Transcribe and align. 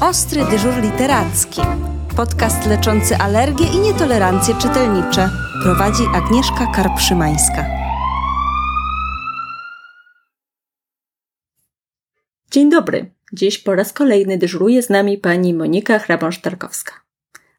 Ostry 0.00 0.44
dyżur 0.44 0.82
literacki. 0.82 1.60
Podcast 2.16 2.66
leczący 2.66 3.16
alergie 3.16 3.66
i 3.66 3.78
nietolerancje 3.78 4.54
czytelnicze. 4.54 5.30
Prowadzi 5.62 6.02
Agnieszka 6.14 6.66
Karpszymańska. 6.74 7.66
Dzień 12.50 12.70
dobry. 12.70 13.10
Dziś 13.32 13.58
po 13.58 13.74
raz 13.74 13.92
kolejny 13.92 14.38
dyżuruje 14.38 14.82
z 14.82 14.90
nami 14.90 15.18
pani 15.18 15.54
Monika 15.54 15.98
Hrabąsz-Tarkowska. 15.98 16.92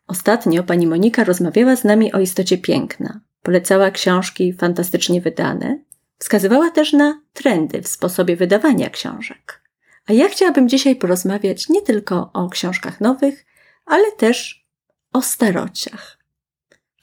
Ostatnio 0.07 0.63
pani 0.63 0.87
Monika 0.87 1.23
rozmawiała 1.23 1.75
z 1.75 1.83
nami 1.83 2.13
o 2.13 2.19
istocie 2.19 2.57
piękna. 2.57 3.19
Polecała 3.43 3.91
książki 3.91 4.53
fantastycznie 4.53 5.21
wydane. 5.21 5.79
Wskazywała 6.17 6.71
też 6.71 6.93
na 6.93 7.21
trendy 7.33 7.81
w 7.81 7.87
sposobie 7.87 8.35
wydawania 8.35 8.89
książek. 8.89 9.68
A 10.09 10.13
ja 10.13 10.29
chciałabym 10.29 10.69
dzisiaj 10.69 10.95
porozmawiać 10.95 11.69
nie 11.69 11.81
tylko 11.81 12.29
o 12.33 12.49
książkach 12.49 13.01
nowych, 13.01 13.45
ale 13.85 14.11
też 14.11 14.67
o 15.13 15.21
starociach. 15.21 16.17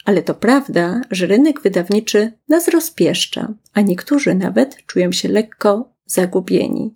Ale 0.04 0.22
to 0.22 0.34
prawda, 0.34 1.00
że 1.10 1.26
rynek 1.26 1.60
wydawniczy 1.60 2.32
nas 2.48 2.68
rozpieszcza, 2.68 3.54
a 3.74 3.80
niektórzy 3.80 4.34
nawet 4.34 4.86
czują 4.86 5.12
się 5.12 5.28
lekko 5.28 5.92
zagubieni. 6.06 6.94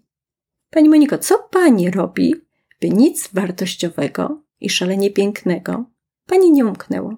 Pani 0.71 0.89
Moniko, 0.89 1.19
co 1.19 1.39
pani 1.39 1.91
robi, 1.91 2.35
by 2.81 2.91
nic 2.91 3.29
wartościowego 3.33 4.43
i 4.61 4.71
szalenie 4.71 5.11
pięknego 5.11 5.85
pani 6.27 6.53
nie 6.53 6.67
umknęło? 6.67 7.17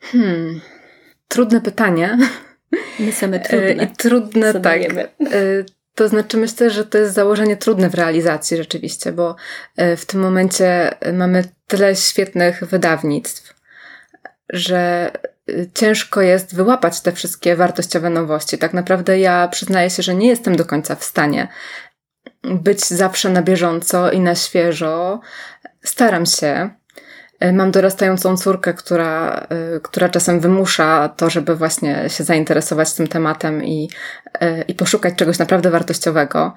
Hmm, 0.00 0.60
trudne 1.28 1.60
pytanie. 1.60 2.18
My 2.98 3.12
same 3.12 3.40
trudne. 3.40 3.84
I 3.84 3.86
trudne, 3.96 4.54
tak. 4.54 4.80
To 5.94 6.08
znaczy, 6.08 6.36
myślę, 6.36 6.70
że 6.70 6.84
to 6.84 6.98
jest 6.98 7.14
założenie 7.14 7.56
trudne 7.56 7.90
w 7.90 7.94
realizacji 7.94 8.56
rzeczywiście, 8.56 9.12
bo 9.12 9.36
e, 9.76 9.96
w 9.96 10.06
tym 10.06 10.20
momencie 10.20 10.94
mamy 11.12 11.44
tyle 11.66 11.96
świetnych 11.96 12.64
wydawnictw, 12.64 13.54
że 14.48 15.10
e, 15.48 15.52
ciężko 15.74 16.20
jest 16.20 16.54
wyłapać 16.54 17.00
te 17.00 17.12
wszystkie 17.12 17.56
wartościowe 17.56 18.10
nowości. 18.10 18.58
Tak 18.58 18.74
naprawdę 18.74 19.18
ja 19.18 19.48
przyznaję 19.48 19.90
się, 19.90 20.02
że 20.02 20.14
nie 20.14 20.28
jestem 20.28 20.56
do 20.56 20.64
końca 20.64 20.94
w 20.94 21.04
stanie 21.04 21.48
być 22.42 22.84
zawsze 22.84 23.28
na 23.28 23.42
bieżąco 23.42 24.10
i 24.10 24.20
na 24.20 24.34
świeżo. 24.34 25.20
Staram 25.82 26.26
się, 26.26 26.70
E, 26.70 26.79
mam 27.52 27.70
dorastającą 27.70 28.36
córkę, 28.36 28.74
która, 28.74 29.46
e, 29.48 29.80
która 29.80 30.08
czasem 30.08 30.40
wymusza 30.40 31.08
to, 31.16 31.30
żeby 31.30 31.56
właśnie 31.56 32.04
się 32.08 32.24
zainteresować 32.24 32.92
tym 32.92 33.08
tematem 33.08 33.64
i, 33.64 33.90
e, 34.40 34.62
i 34.62 34.74
poszukać 34.74 35.14
czegoś 35.14 35.38
naprawdę 35.38 35.70
wartościowego. 35.70 36.54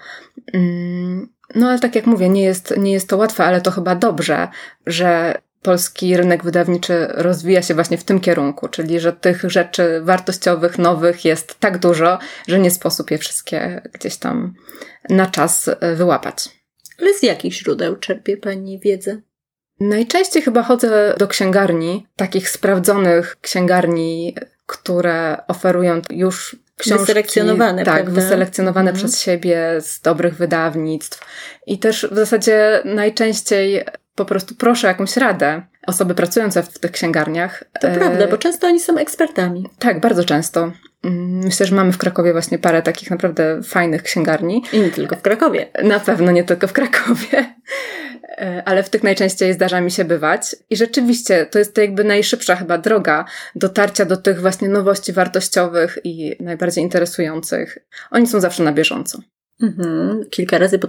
Mm, 0.54 1.30
no 1.56 1.70
ale 1.70 1.80
tak 1.80 1.96
jak 1.96 2.06
mówię, 2.06 2.30
nie 2.30 2.44
jest, 2.44 2.74
nie 2.78 2.92
jest 2.92 3.10
to 3.10 3.18
łatwe, 3.18 3.46
ale 3.46 3.62
to 3.62 3.72
chyba 3.72 3.96
dobrze, 3.96 4.48
że 4.86 5.38
polski 5.62 6.18
rynek 6.18 6.44
wydawniczy 6.44 7.08
rozwija 7.10 7.62
się 7.62 7.74
właśnie 7.74 7.98
w 7.98 8.04
tym 8.04 8.20
kierunku, 8.20 8.68
czyli 8.68 9.00
że 9.00 9.14
tych 9.14 9.52
rzeczy 9.52 10.02
wartościowych, 10.02 10.78
nowych 10.78 11.26
jest 11.26 11.60
tak 11.60 11.78
dużo, 11.78 12.20
że 12.48 12.60
nie 12.60 12.72
sposób 12.72 13.12
je 13.12 13.18
wszystkie 13.18 13.82
gdzieś 13.94 14.18
tam 14.18 14.54
na 15.10 15.28
czas 15.28 15.70
wyłapać. 15.96 16.50
Ale 17.02 17.14
z 17.14 17.24
jakich 17.24 17.54
źródeł 17.54 17.96
czerpie 17.96 18.38
Pani 18.38 18.80
wiedzę? 18.80 19.22
Najczęściej 19.80 20.42
chyba 20.44 20.64
chodzę 20.64 21.16
do 21.18 21.28
księgarni, 21.28 22.08
takich 22.16 22.50
sprawdzonych 22.50 23.38
księgarni, 23.42 24.36
które 24.66 25.38
oferują 25.48 26.02
już 26.10 26.56
książki. 26.78 27.00
Wyselekcjonowane, 27.02 27.84
Tak, 27.86 27.94
prawda? 28.04 28.22
wyselekcjonowane 28.22 28.92
Mhm. 28.92 28.96
przez 29.08 29.22
siebie 29.22 29.60
z 29.82 30.02
dobrych 30.02 30.36
wydawnictw. 30.36 31.20
I 31.68 31.80
też 31.80 32.08
w 32.12 32.16
zasadzie 32.16 32.82
najczęściej 32.86 33.84
po 34.16 34.26
prostu 34.26 34.56
proszę 34.56 34.88
jakąś 34.88 35.18
radę 35.18 35.62
osoby 35.88 36.16
pracujące 36.16 36.64
w 36.64 36.80
tych 36.80 36.92
księgarniach. 36.92 37.64
To 37.82 37.88
E, 37.88 37.96
prawda, 37.98 38.28
bo 38.28 38.38
często 38.38 38.68
oni 38.68 38.80
są 38.80 38.98
ekspertami. 38.98 39.70
Tak, 39.80 40.00
bardzo 40.00 40.24
często. 40.24 40.72
Mm, 41.04 41.44
Myślę, 41.44 41.66
że 41.66 41.76
mamy 41.76 41.92
w 41.92 41.98
Krakowie 41.98 42.32
właśnie 42.32 42.60
parę 42.60 42.82
takich 42.82 43.12
naprawdę 43.12 43.64
fajnych 43.64 44.04
księgarni. 44.04 44.64
I 44.74 44.80
nie 44.80 44.90
tylko 44.90 45.16
w 45.16 45.22
Krakowie. 45.22 45.68
Na 45.84 46.00
pewno 46.00 46.32
nie 46.32 46.44
tylko 46.44 46.68
w 46.68 46.74
Krakowie, 46.74 47.54
E, 48.38 48.64
ale 48.66 48.84
w 48.84 48.90
tych 48.90 49.04
najczęściej 49.04 49.54
zdarza 49.54 49.82
mi 49.82 49.92
się 49.92 50.06
bywać. 50.06 50.56
I 50.70 50.76
rzeczywiście 50.76 51.46
to 51.46 51.60
jest 51.60 51.76
to 51.76 51.82
jakby 51.82 52.04
najszybsza 52.04 52.56
chyba 52.56 52.78
droga 52.78 53.26
dotarcia 53.56 54.06
do 54.06 54.18
tych 54.18 54.42
właśnie 54.42 54.70
nowości 54.70 55.14
wartościowych 55.14 55.98
i 56.04 56.36
najbardziej 56.40 56.84
interesujących. 56.84 57.78
Oni 58.12 58.28
są 58.28 58.40
zawsze 58.40 58.64
na 58.64 58.72
bieżąco. 58.72 59.20
Mhm. 59.64 60.26
Kilka 60.30 60.58
razy 60.58 60.80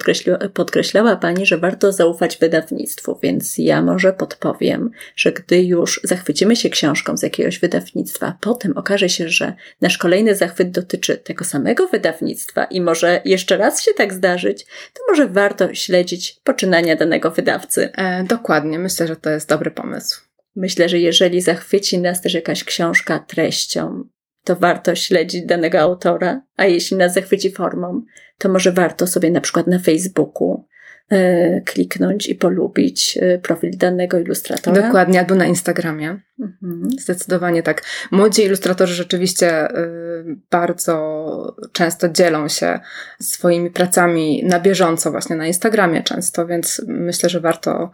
podkreślała 0.54 1.16
Pani, 1.16 1.46
że 1.46 1.58
warto 1.58 1.92
zaufać 1.92 2.36
wydawnictwu, 2.36 3.18
więc 3.22 3.58
ja 3.58 3.82
może 3.82 4.12
podpowiem, 4.12 4.90
że 5.16 5.32
gdy 5.32 5.62
już 5.62 6.00
zachwycimy 6.04 6.56
się 6.56 6.70
książką 6.70 7.16
z 7.16 7.22
jakiegoś 7.22 7.58
wydawnictwa, 7.58 8.26
a 8.26 8.38
potem 8.40 8.76
okaże 8.76 9.08
się, 9.08 9.28
że 9.28 9.52
nasz 9.80 9.98
kolejny 9.98 10.34
zachwyt 10.34 10.70
dotyczy 10.70 11.16
tego 11.16 11.44
samego 11.44 11.88
wydawnictwa 11.88 12.64
i 12.64 12.80
może 12.80 13.20
jeszcze 13.24 13.56
raz 13.56 13.82
się 13.82 13.90
tak 13.96 14.12
zdarzyć, 14.12 14.64
to 14.64 15.02
może 15.08 15.28
warto 15.28 15.74
śledzić 15.74 16.40
poczynania 16.44 16.96
danego 16.96 17.30
wydawcy. 17.30 17.92
E, 17.92 18.24
dokładnie, 18.24 18.78
myślę, 18.78 19.06
że 19.06 19.16
to 19.16 19.30
jest 19.30 19.48
dobry 19.48 19.70
pomysł. 19.70 20.20
Myślę, 20.56 20.88
że 20.88 20.98
jeżeli 20.98 21.40
zachwyci 21.40 21.98
nas 21.98 22.20
też 22.20 22.34
jakaś 22.34 22.64
książka 22.64 23.18
treścią, 23.18 24.04
to 24.44 24.56
warto 24.56 24.94
śledzić 24.94 25.46
danego 25.46 25.80
autora, 25.80 26.42
a 26.56 26.64
jeśli 26.64 26.96
nas 26.96 27.14
zachwyci 27.14 27.52
formą, 27.52 28.02
to 28.38 28.48
może 28.48 28.72
warto 28.72 29.06
sobie 29.06 29.30
na 29.30 29.40
przykład 29.40 29.66
na 29.66 29.78
Facebooku 29.78 30.66
e, 31.10 31.60
kliknąć 31.60 32.28
i 32.28 32.34
polubić 32.34 33.18
e, 33.22 33.38
profil 33.38 33.70
danego 33.76 34.18
ilustratora. 34.18 34.82
Dokładnie, 34.82 35.20
albo 35.20 35.34
na 35.34 35.46
Instagramie. 35.46 36.20
Mhm. 36.40 36.90
Zdecydowanie 36.98 37.62
tak. 37.62 37.82
Młodzi 38.10 38.44
ilustratorzy 38.44 38.94
rzeczywiście 38.94 39.70
y, 39.70 40.36
bardzo 40.50 41.56
często 41.72 42.08
dzielą 42.08 42.48
się 42.48 42.80
swoimi 43.20 43.70
pracami 43.70 44.44
na 44.44 44.60
bieżąco, 44.60 45.10
właśnie 45.10 45.36
na 45.36 45.46
Instagramie 45.46 46.02
często, 46.02 46.46
więc 46.46 46.82
myślę, 46.86 47.28
że 47.28 47.40
warto 47.40 47.90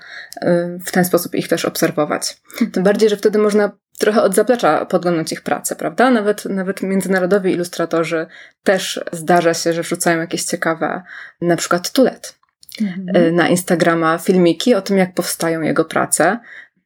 w 0.84 0.91
ten 0.93 1.05
sposób 1.05 1.34
ich 1.34 1.49
też 1.49 1.65
obserwować. 1.65 2.41
Tym 2.72 2.82
bardziej, 2.82 3.09
że 3.09 3.17
wtedy 3.17 3.38
można 3.38 3.72
trochę 4.00 4.22
od 4.22 4.34
zaplecza 4.34 4.87
podglądać 4.87 5.33
ich 5.33 5.43
pracę, 5.43 5.77
prawda? 5.77 6.11
Nawet, 6.11 6.44
nawet 6.44 6.83
międzynarodowi 6.83 7.53
ilustratorzy 7.53 8.27
też 8.62 9.00
zdarza 9.12 9.55
się, 9.55 9.72
że 9.72 9.83
wrzucają 9.83 10.21
jakieś 10.21 10.44
ciekawe, 10.44 11.03
na 11.41 11.56
przykład 11.56 11.91
tulet 11.91 12.41
Mhm. 12.81 13.16
y, 13.16 13.33
na 13.33 13.49
Instagrama 13.49 14.19
filmiki 14.19 14.75
o 14.75 14.83
tym, 14.83 14.99
jak 14.99 15.15
powstają 15.15 15.61
jego 15.61 15.84
prace. 15.84 16.38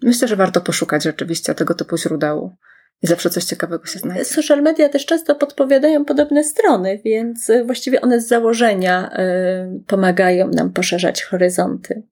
Myślę, 0.02 0.28
że 0.28 0.36
warto 0.36 0.60
poszukać 0.60 1.02
rzeczywiście 1.04 1.54
tego 1.54 1.74
typu 1.74 1.96
źródeł 1.96 2.56
i 3.02 3.06
zawsze 3.06 3.30
coś 3.30 3.44
ciekawego 3.44 3.86
się 3.86 3.98
znajdzie. 3.98 4.24
Social 4.24 4.62
media 4.62 4.88
też 4.88 5.06
często 5.06 5.34
podpowiadają 5.34 6.04
podobne 6.04 6.44
strony, 6.44 7.00
więc 7.04 7.50
e, 7.50 7.64
właściwie 7.64 8.00
one 8.00 8.20
z 8.20 8.28
założenia 8.28 9.10
e, 9.12 9.80
pomagają 9.86 10.48
nam 10.48 10.72
poszerzać 10.72 11.22
horyzonty. 11.22 12.02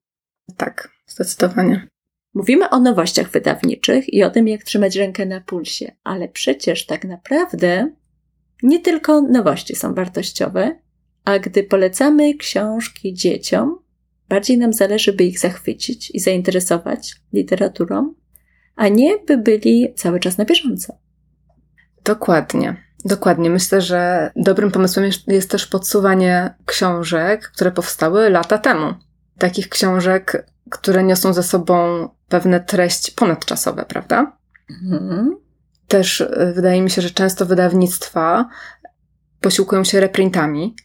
Tak, 0.57 0.89
zdecydowanie. 1.07 1.87
Mówimy 2.33 2.69
o 2.69 2.79
nowościach 2.79 3.29
wydawniczych 3.29 4.13
i 4.13 4.23
o 4.23 4.29
tym, 4.29 4.47
jak 4.47 4.63
trzymać 4.63 4.95
rękę 4.95 5.25
na 5.25 5.41
pulsie, 5.41 5.91
ale 6.03 6.27
przecież 6.27 6.85
tak 6.85 7.05
naprawdę 7.05 7.91
nie 8.63 8.79
tylko 8.79 9.21
nowości 9.21 9.75
są 9.75 9.93
wartościowe, 9.93 10.79
a 11.25 11.39
gdy 11.39 11.63
polecamy 11.63 12.33
książki 12.33 13.13
dzieciom, 13.13 13.79
bardziej 14.29 14.57
nam 14.57 14.73
zależy, 14.73 15.13
by 15.13 15.23
ich 15.23 15.39
zachwycić 15.39 16.11
i 16.11 16.19
zainteresować 16.19 17.15
literaturą, 17.33 18.13
a 18.75 18.87
nie 18.87 19.17
by 19.27 19.37
byli 19.37 19.93
cały 19.95 20.19
czas 20.19 20.37
na 20.37 20.45
bieżąco. 20.45 20.97
Dokładnie. 22.03 22.83
Dokładnie. 23.05 23.49
Myślę, 23.49 23.81
że 23.81 24.31
dobrym 24.35 24.71
pomysłem 24.71 25.09
jest, 25.27 25.49
też 25.49 25.67
podsuwanie 25.67 26.53
książek, 26.65 27.51
które 27.55 27.71
powstały 27.71 28.29
lata 28.29 28.57
temu. 28.57 28.93
Takich 29.37 29.69
książek, 29.69 30.52
które 30.69 31.03
niosą 31.03 31.33
ze 31.33 31.43
sobą 31.43 32.09
pewne 32.29 32.59
treści 32.59 33.11
ponadczasowe, 33.11 33.85
prawda? 33.85 34.37
Mhm. 34.69 35.37
Też 35.87 36.21
y, 36.21 36.53
wydaje 36.55 36.81
mi 36.81 36.89
się, 36.89 37.01
że 37.01 37.09
często 37.09 37.45
wydawnictwa 37.45 38.49
posiłkują 39.41 39.83
się 39.83 39.99
reprintami, 39.99 40.75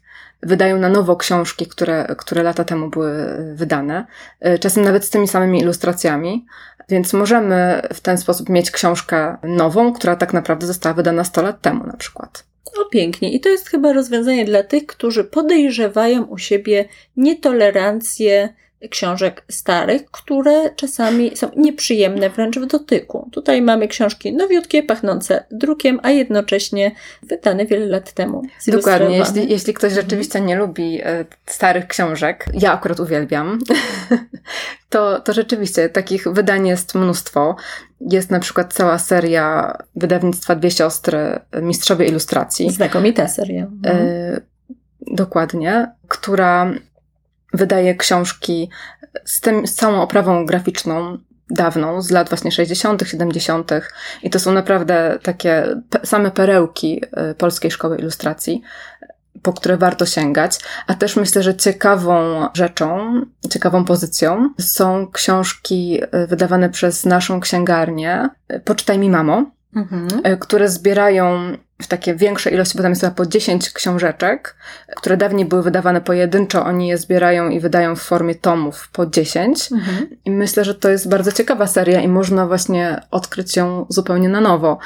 wydają 0.43 0.79
na 0.79 0.89
nowo 0.89 1.17
książki, 1.17 1.67
które, 1.67 2.15
które 2.19 2.43
lata 2.43 2.65
temu 2.65 2.91
były 2.91 3.11
y, 3.11 3.55
wydane, 3.55 4.07
y, 4.47 4.59
czasem 4.59 4.85
nawet 4.85 5.05
z 5.05 5.11
tymi 5.11 5.29
samymi 5.29 5.61
ilustracjami, 5.61 6.47
więc 6.89 7.13
możemy 7.13 7.83
w 7.95 8.01
ten 8.01 8.19
sposób 8.19 8.49
mieć 8.49 8.71
książkę 8.71 9.37
nową, 9.43 9.93
która 9.93 10.17
tak 10.17 10.33
naprawdę 10.33 10.67
została 10.67 10.95
wydana 10.95 11.25
100 11.25 11.43
lat 11.43 11.61
temu 11.61 11.87
na 11.87 11.97
przykład. 11.97 12.45
O, 12.81 12.85
pięknie. 12.85 13.33
I 13.33 13.41
to 13.41 13.49
jest 13.49 13.69
chyba 13.69 13.93
rozwiązanie 13.93 14.45
dla 14.45 14.63
tych, 14.63 14.87
którzy 14.87 15.25
podejrzewają 15.25 16.25
u 16.25 16.39
siebie 16.39 16.85
nietolerancję 17.17 18.55
książek 18.91 19.45
starych, 19.49 20.11
które 20.11 20.71
czasami 20.77 21.37
są 21.37 21.51
nieprzyjemne 21.57 22.31
wręcz 22.31 22.59
w 22.59 22.67
dotyku. 22.67 23.29
Tutaj 23.33 23.63
mamy 23.63 23.89
książki 23.89 24.33
nowiutkie, 24.33 24.83
pachnące 24.83 25.45
drukiem, 25.51 26.01
a 26.03 26.11
jednocześnie 26.11 26.93
wydane 27.23 27.67
wiele 27.67 27.87
lat 27.87 28.13
temu. 28.13 28.43
Dokładnie. 28.67 29.19
Jeśli, 29.19 29.51
jeśli 29.51 29.75
ktoś 29.75 29.93
rzeczywiście 29.93 30.41
nie 30.41 30.57
lubi 30.57 31.01
e, 31.03 31.25
starych 31.47 31.87
książek, 31.87 32.47
ja 32.55 32.73
akurat 32.73 33.01
uwielbiam, 33.01 33.59
To, 34.89 35.21
to 35.21 35.33
rzeczywiście 35.33 35.89
takich 35.89 36.29
wydań 36.29 36.67
jest 36.67 36.95
mnóstwo. 36.95 37.57
Jest 38.01 38.31
na 38.31 38.41
przykład 38.41 38.75
cała 38.75 38.99
seria 38.99 39.79
wydawnictwa 39.97 40.55
Dwie 40.55 40.71
Siostry, 40.71 41.41
Mistrzowie 41.63 42.07
Ilustracji. 42.07 42.71
Znakomita 42.71 43.29
seria. 43.29 43.67
No. 43.83 43.91
E, 43.91 44.41
dokładnie, 45.01 45.93
która 46.09 46.73
wydaje 47.53 47.95
książki 47.95 48.71
z, 49.25 49.41
tym, 49.41 49.67
z 49.67 49.75
całą 49.75 50.03
oprawą 50.03 50.47
graficzną 50.47 51.19
dawną, 51.51 52.03
z 52.03 52.11
lat 52.11 52.29
właśnie 52.29 52.53
60., 52.53 53.03
70. 53.07 53.71
I 54.23 54.31
to 54.31 54.39
są 54.39 54.53
naprawdę 54.53 55.19
takie 55.23 55.65
same 56.05 56.31
perełki 56.31 57.03
e, 57.13 57.35
polskiej 57.35 57.71
szkoły 57.71 57.99
ilustracji, 57.99 58.63
po 59.43 59.53
które 59.53 59.77
warto 59.77 60.07
sięgać. 60.07 60.59
A 60.87 60.95
też 60.95 61.17
myślę, 61.17 61.43
że 61.43 61.57
ciekawą 61.57 62.47
rzeczą, 62.55 63.21
ciekawą 63.51 63.85
pozycją 63.85 64.51
są 64.61 65.11
książki 65.13 66.01
e, 66.11 66.27
wydawane 66.27 66.71
przez 66.71 67.05
naszą 67.05 67.41
księgarnię 67.41 68.29
e, 68.49 68.61
Poczytaj 68.61 68.99
mi 68.99 69.11
mamo, 69.11 69.51
mhm. 69.79 70.39
które 70.39 70.69
zbierają 70.69 71.57
w 71.83 71.87
takie 71.87 72.15
większe 72.15 72.51
ilości, 72.51 72.77
bo 72.77 72.83
tam 72.83 72.93
jest 72.93 73.01
chyba 73.01 73.15
po 73.15 73.27
10 73.27 73.71
książeczek, 73.71 74.57
które 74.97 75.17
dawniej 75.17 75.47
były 75.47 75.63
wydawane 75.63 76.01
pojedynczo, 76.01 76.65
oni 76.65 76.89
je 76.89 76.99
zbierają 76.99 77.49
i 77.49 77.61
wydają 77.61 77.97
w 77.97 78.03
formie 78.03 78.35
tomów 78.35 78.89
po 78.93 79.07
10. 79.07 79.73
Mhm. 79.73 80.09
I 80.25 80.31
myślę, 80.31 80.65
że 80.65 80.75
to 80.75 80.89
jest 80.89 81.09
bardzo 81.09 81.33
ciekawa 81.33 81.67
seria 81.67 82.01
i 82.01 82.09
można 82.09 82.47
właśnie 82.47 83.01
odkryć 83.11 83.57
ją 83.57 83.87
zupełnie 83.89 84.29
na 84.29 84.41
nowo. 84.41 84.79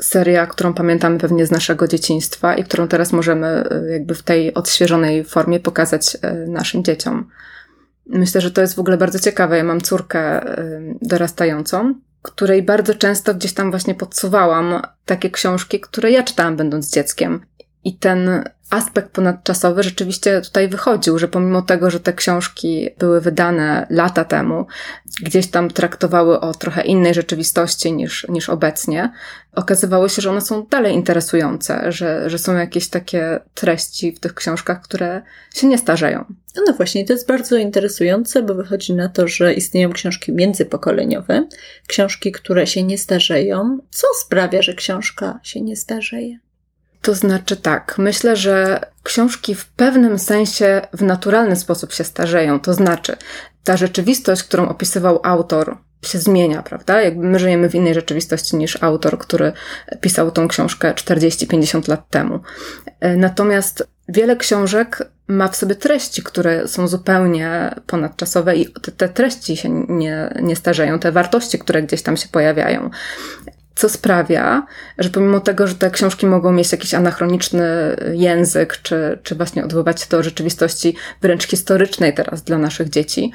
Seria, 0.00 0.46
którą 0.46 0.74
pamiętamy 0.74 1.18
pewnie 1.18 1.46
z 1.46 1.50
naszego 1.50 1.88
dzieciństwa 1.88 2.54
i 2.54 2.64
którą 2.64 2.88
teraz 2.88 3.12
możemy 3.12 3.46
e, 3.46 3.92
jakby 3.92 4.14
w 4.14 4.22
tej 4.22 4.54
odświeżonej 4.54 5.24
formie 5.24 5.60
pokazać 5.60 6.16
e, 6.22 6.32
naszym 6.34 6.84
dzieciom. 6.84 7.28
Myślę, 8.06 8.40
że 8.40 8.50
to 8.50 8.60
jest 8.60 8.74
w 8.74 8.78
ogóle 8.78 8.96
bardzo 8.96 9.18
ciekawe. 9.18 9.56
Ja 9.56 9.64
mam 9.64 9.80
córkę 9.80 10.20
e, 10.20 10.80
dorastającą 11.02 11.94
której 12.22 12.62
bardzo 12.62 12.94
często 12.94 13.34
gdzieś 13.34 13.54
tam 13.54 13.70
właśnie 13.70 13.94
podsuwałam 13.94 14.82
takie 15.04 15.30
książki, 15.30 15.80
które 15.80 16.10
ja 16.10 16.22
czytałam 16.22 16.56
będąc 16.56 16.92
dzieckiem. 16.92 17.46
I 17.84 17.96
ten 17.98 18.44
aspekt 18.70 19.10
ponadczasowy 19.10 19.82
rzeczywiście 19.82 20.40
tutaj 20.40 20.68
wychodził, 20.68 21.18
że 21.18 21.28
pomimo 21.28 21.62
tego, 21.62 21.90
że 21.90 22.00
te 22.00 22.12
książki 22.12 22.88
były 22.98 23.20
wydane 23.20 23.86
lata 23.90 24.24
temu, 24.24 24.66
gdzieś 25.22 25.46
tam 25.46 25.70
traktowały 25.70 26.40
o 26.40 26.54
trochę 26.54 26.82
innej 26.82 27.14
rzeczywistości 27.14 27.92
niż, 27.92 28.26
niż 28.28 28.48
obecnie, 28.48 29.12
okazywało 29.54 30.08
się, 30.08 30.22
że 30.22 30.30
one 30.30 30.40
są 30.40 30.66
dalej 30.70 30.94
interesujące, 30.94 31.92
że, 31.92 32.30
że 32.30 32.38
są 32.38 32.54
jakieś 32.54 32.88
takie 32.88 33.40
treści 33.54 34.12
w 34.12 34.20
tych 34.20 34.34
książkach, 34.34 34.82
które 34.82 35.22
się 35.54 35.66
nie 35.66 35.78
starzeją. 35.78 36.24
No, 36.56 36.62
no 36.66 36.72
właśnie, 36.72 37.04
to 37.04 37.12
jest 37.12 37.28
bardzo 37.28 37.56
interesujące, 37.56 38.42
bo 38.42 38.54
wychodzi 38.54 38.94
na 38.94 39.08
to, 39.08 39.28
że 39.28 39.54
istnieją 39.54 39.92
książki 39.92 40.32
międzypokoleniowe, 40.32 41.48
książki, 41.86 42.32
które 42.32 42.66
się 42.66 42.82
nie 42.82 42.98
starzeją. 42.98 43.78
Co 43.90 44.06
sprawia, 44.20 44.62
że 44.62 44.74
książka 44.74 45.40
się 45.42 45.60
nie 45.60 45.76
starzeje? 45.76 46.38
To 47.02 47.14
znaczy 47.14 47.56
tak, 47.56 47.94
myślę, 47.98 48.36
że 48.36 48.80
książki 49.02 49.54
w 49.54 49.66
pewnym 49.66 50.18
sensie 50.18 50.82
w 50.92 51.02
naturalny 51.02 51.56
sposób 51.56 51.92
się 51.92 52.04
starzeją. 52.04 52.60
To 52.60 52.74
znaczy, 52.74 53.16
ta 53.64 53.76
rzeczywistość, 53.76 54.42
którą 54.42 54.68
opisywał 54.68 55.20
autor, 55.22 55.76
się 56.04 56.18
zmienia, 56.18 56.62
prawda? 56.62 57.02
Jakby 57.02 57.26
my 57.26 57.38
żyjemy 57.38 57.70
w 57.70 57.74
innej 57.74 57.94
rzeczywistości 57.94 58.56
niż 58.56 58.82
autor, 58.82 59.18
który 59.18 59.52
pisał 60.00 60.30
tą 60.30 60.48
książkę 60.48 60.94
40-50 60.94 61.88
lat 61.88 62.08
temu. 62.08 62.40
Natomiast 63.16 63.88
wiele 64.08 64.36
książek 64.36 65.10
ma 65.28 65.48
w 65.48 65.56
sobie 65.56 65.74
treści, 65.74 66.22
które 66.22 66.68
są 66.68 66.88
zupełnie 66.88 67.74
ponadczasowe 67.86 68.56
i 68.56 68.72
te, 68.72 68.92
te 68.92 69.08
treści 69.08 69.56
się 69.56 69.68
nie, 69.88 70.34
nie 70.42 70.56
starzeją, 70.56 70.98
te 70.98 71.12
wartości, 71.12 71.58
które 71.58 71.82
gdzieś 71.82 72.02
tam 72.02 72.16
się 72.16 72.28
pojawiają 72.28 72.90
co 73.80 73.88
sprawia, 73.88 74.66
że 74.98 75.10
pomimo 75.10 75.40
tego, 75.40 75.66
że 75.66 75.74
te 75.74 75.90
książki 75.90 76.26
mogą 76.26 76.52
mieć 76.52 76.72
jakiś 76.72 76.94
anachroniczny 76.94 77.66
język, 78.12 78.78
czy, 78.82 79.18
czy 79.22 79.34
właśnie 79.34 79.64
odwoływać 79.64 80.00
się 80.00 80.06
do 80.10 80.22
rzeczywistości 80.22 80.96
wręcz 81.22 81.46
historycznej 81.46 82.14
teraz 82.14 82.42
dla 82.42 82.58
naszych 82.58 82.88
dzieci, 82.88 83.32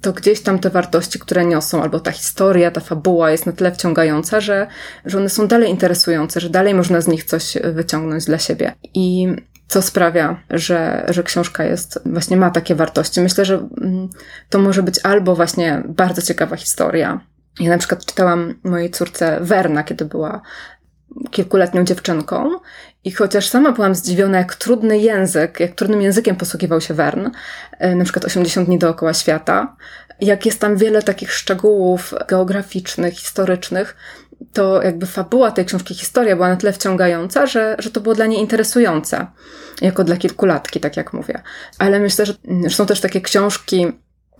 to 0.00 0.12
gdzieś 0.12 0.40
tam 0.40 0.58
te 0.58 0.70
wartości, 0.70 1.18
które 1.18 1.44
niosą, 1.44 1.82
albo 1.82 2.00
ta 2.00 2.10
historia, 2.10 2.70
ta 2.70 2.80
fabuła 2.80 3.30
jest 3.30 3.46
na 3.46 3.52
tyle 3.52 3.72
wciągająca, 3.72 4.40
że, 4.40 4.66
że 5.04 5.18
one 5.18 5.28
są 5.28 5.48
dalej 5.48 5.70
interesujące, 5.70 6.40
że 6.40 6.50
dalej 6.50 6.74
można 6.74 7.00
z 7.00 7.08
nich 7.08 7.24
coś 7.24 7.58
wyciągnąć 7.74 8.24
dla 8.24 8.38
siebie. 8.38 8.74
I 8.94 9.28
co 9.68 9.82
sprawia, 9.82 10.40
że, 10.50 11.06
że 11.08 11.22
książka 11.22 11.64
jest, 11.64 11.98
właśnie 12.06 12.36
ma 12.36 12.50
takie 12.50 12.74
wartości. 12.74 13.20
Myślę, 13.20 13.44
że 13.44 13.54
mm, 13.54 14.08
to 14.50 14.58
może 14.58 14.82
być 14.82 15.00
albo 15.02 15.36
właśnie 15.36 15.82
bardzo 15.88 16.22
ciekawa 16.22 16.56
historia, 16.56 17.20
ja 17.60 17.70
na 17.70 17.78
przykład 17.78 18.04
czytałam 18.04 18.54
mojej 18.64 18.90
córce 18.90 19.38
Werna, 19.40 19.82
kiedy 19.82 20.04
była 20.04 20.40
kilkuletnią 21.30 21.84
dziewczynką 21.84 22.50
i 23.04 23.12
chociaż 23.12 23.48
sama 23.48 23.72
byłam 23.72 23.94
zdziwiona, 23.94 24.38
jak 24.38 24.54
trudny 24.54 24.98
język, 24.98 25.60
jak 25.60 25.74
trudnym 25.74 26.02
językiem 26.02 26.36
posługiwał 26.36 26.80
się 26.80 26.94
Wern, 26.94 27.30
e, 27.78 27.94
na 27.94 28.04
przykład 28.04 28.24
80 28.24 28.66
dni 28.66 28.78
dookoła 28.78 29.14
świata, 29.14 29.76
jak 30.20 30.46
jest 30.46 30.60
tam 30.60 30.76
wiele 30.76 31.02
takich 31.02 31.32
szczegółów 31.32 32.14
geograficznych, 32.28 33.14
historycznych, 33.14 33.96
to 34.52 34.82
jakby 34.82 35.06
fabuła 35.06 35.50
tej 35.50 35.64
książki, 35.64 35.94
historia 35.94 36.36
była 36.36 36.48
na 36.48 36.56
tyle 36.56 36.72
wciągająca, 36.72 37.46
że, 37.46 37.76
że 37.78 37.90
to 37.90 38.00
było 38.00 38.14
dla 38.14 38.26
niej 38.26 38.40
interesujące, 38.40 39.26
jako 39.80 40.04
dla 40.04 40.16
kilkulatki, 40.16 40.80
tak 40.80 40.96
jak 40.96 41.12
mówię. 41.12 41.42
Ale 41.78 42.00
myślę, 42.00 42.26
że, 42.26 42.34
że 42.66 42.76
są 42.76 42.86
też 42.86 43.00
takie 43.00 43.20
książki, 43.20 43.92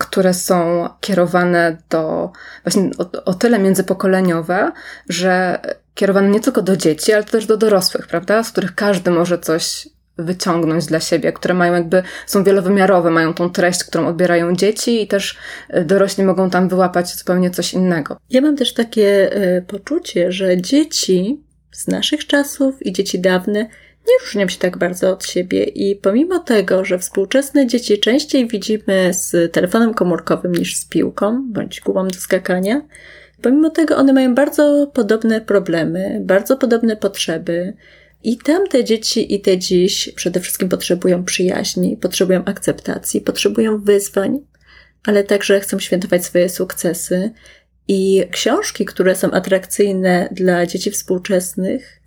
które 0.07 0.35
są 0.35 0.89
kierowane 1.01 1.77
do, 1.91 2.33
właśnie 2.65 2.91
o, 2.99 3.25
o, 3.25 3.35
tyle 3.35 3.59
międzypokoleniowe, 3.59 4.73
że 5.09 5.61
kierowane 5.95 6.29
nie 6.29 6.41
tylko 6.41 6.63
do 6.63 6.77
dzieci, 6.77 7.13
ale 7.13 7.25
też 7.25 7.47
do 7.47 7.57
dorosłych, 7.57 8.07
prawda? 8.07 8.43
Z 8.43 8.51
których 8.51 8.75
każdy 8.75 9.11
może 9.11 9.39
coś 9.39 9.89
wyciągnąć 10.19 10.87
dla 10.87 11.01
siebie, 11.01 11.33
które 11.33 11.55
mają 11.55 11.73
jakby, 11.73 12.03
są 12.27 12.45
wielowymiarowe, 12.45 13.11
mają 13.11 13.35
tą 13.35 13.51
treść, 13.51 13.85
którą 13.85 14.07
odbierają 14.07 14.57
dzieci 14.57 15.03
i 15.03 15.09
też 15.09 15.39
e, 15.69 15.85
dorośli 15.85 16.25
mogą 16.25 16.51
tam 16.51 16.69
wyłapać 16.69 17.15
zupełnie 17.17 17.51
coś 17.51 17.75
innego. 17.75 18.17
Ja 18.31 18.41
mam 18.41 18.57
też 18.57 18.75
takie 18.75 19.37
y, 19.37 19.63
poczucie, 19.63 20.33
że 20.33 20.63
dzieci 20.63 21.45
z 21.73 21.89
naszych 21.89 22.27
czasów 22.27 22.87
i 22.87 22.93
dzieci 22.93 23.21
dawne 23.21 23.69
nie 24.09 24.15
różnią 24.27 24.49
się 24.49 24.59
tak 24.59 24.79
bardzo 24.79 25.11
od 25.11 25.27
siebie 25.27 25.65
i 25.65 25.97
pomimo 25.97 26.39
tego, 26.39 26.85
że 26.85 26.99
współczesne 26.99 27.67
dzieci 27.67 27.99
częściej 27.99 28.49
widzimy 28.49 29.11
z 29.15 29.53
telefonem 29.53 29.95
komórkowym 29.95 30.55
niż 30.55 30.77
z 30.77 30.85
piłką 30.85 31.43
bądź 31.53 31.81
gumą 31.81 32.09
do 32.09 32.19
skakania, 32.19 32.83
pomimo 33.43 33.71
tego 33.71 33.97
one 33.97 34.13
mają 34.13 34.35
bardzo 34.35 34.91
podobne 34.95 35.41
problemy, 35.41 36.21
bardzo 36.25 36.57
podobne 36.57 36.97
potrzeby. 36.97 37.75
I 38.23 38.39
tamte 38.39 38.85
dzieci 38.85 39.35
i 39.35 39.41
te 39.41 39.59
dziś 39.59 40.13
przede 40.17 40.41
wszystkim 40.41 40.69
potrzebują 40.69 41.25
przyjaźni, 41.25 41.97
potrzebują 41.97 42.45
akceptacji, 42.45 43.21
potrzebują 43.21 43.79
wyzwań, 43.79 44.41
ale 45.05 45.25
także 45.25 45.61
chcą 45.61 45.79
świętować 45.79 46.25
swoje 46.25 46.49
sukcesy. 46.49 47.31
I 47.89 48.25
książki, 48.31 48.85
które 48.85 49.17
są 49.17 49.31
atrakcyjne 49.31 50.29
dla 50.33 50.67
dzieci 50.67 50.91
współczesnych, 50.91 52.01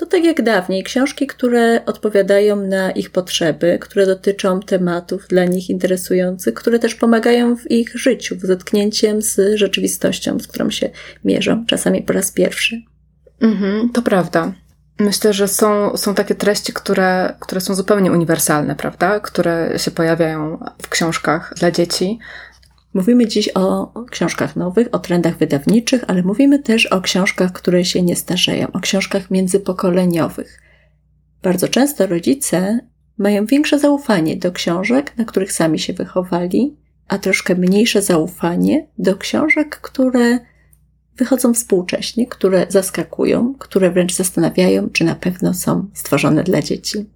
to 0.00 0.06
tak 0.06 0.24
jak 0.24 0.42
dawniej, 0.42 0.82
książki, 0.82 1.26
które 1.26 1.82
odpowiadają 1.86 2.56
na 2.56 2.90
ich 2.90 3.10
potrzeby, 3.10 3.78
które 3.80 4.06
dotyczą 4.06 4.60
tematów 4.60 5.26
dla 5.28 5.44
nich 5.44 5.70
interesujących, 5.70 6.54
które 6.54 6.78
też 6.78 6.94
pomagają 6.94 7.56
w 7.56 7.70
ich 7.70 7.96
życiu, 7.96 8.36
w 8.36 8.40
zetknięciem 8.40 9.22
z 9.22 9.40
rzeczywistością, 9.54 10.38
z 10.38 10.46
którą 10.46 10.70
się 10.70 10.90
mierzą, 11.24 11.64
czasami 11.66 12.02
po 12.02 12.12
raz 12.12 12.32
pierwszy. 12.32 12.82
Mhm, 13.40 13.90
to 13.90 14.02
prawda. 14.02 14.52
Myślę, 14.98 15.32
że 15.32 15.48
są, 15.48 15.96
są 15.96 16.14
takie 16.14 16.34
treści, 16.34 16.72
które, 16.72 17.36
które 17.40 17.60
są 17.60 17.74
zupełnie 17.74 18.12
uniwersalne, 18.12 18.76
prawda? 18.76 19.20
Które 19.20 19.78
się 19.78 19.90
pojawiają 19.90 20.58
w 20.82 20.88
książkach 20.88 21.54
dla 21.56 21.70
dzieci. 21.70 22.18
Mówimy 22.94 23.26
dziś 23.26 23.48
o 23.54 23.92
książkach 24.10 24.56
nowych, 24.56 24.88
o 24.92 24.98
trendach 24.98 25.38
wydawniczych, 25.38 26.04
ale 26.06 26.22
mówimy 26.22 26.58
też 26.58 26.86
o 26.86 27.00
książkach, 27.00 27.52
które 27.52 27.84
się 27.84 28.02
nie 28.02 28.16
starzeją, 28.16 28.72
o 28.72 28.80
książkach 28.80 29.30
międzypokoleniowych. 29.30 30.60
Bardzo 31.42 31.68
często 31.68 32.06
rodzice 32.06 32.80
mają 33.18 33.46
większe 33.46 33.78
zaufanie 33.78 34.36
do 34.36 34.52
książek, 34.52 35.16
na 35.16 35.24
których 35.24 35.52
sami 35.52 35.78
się 35.78 35.92
wychowali, 35.92 36.76
a 37.08 37.18
troszkę 37.18 37.54
mniejsze 37.54 38.02
zaufanie 38.02 38.86
do 38.98 39.16
książek, 39.16 39.80
które 39.80 40.38
wychodzą 41.16 41.54
współcześnie, 41.54 42.26
które 42.26 42.66
zaskakują, 42.68 43.54
które 43.58 43.90
wręcz 43.90 44.14
zastanawiają, 44.14 44.90
czy 44.90 45.04
na 45.04 45.14
pewno 45.14 45.54
są 45.54 45.90
stworzone 45.94 46.44
dla 46.44 46.62
dzieci. 46.62 47.10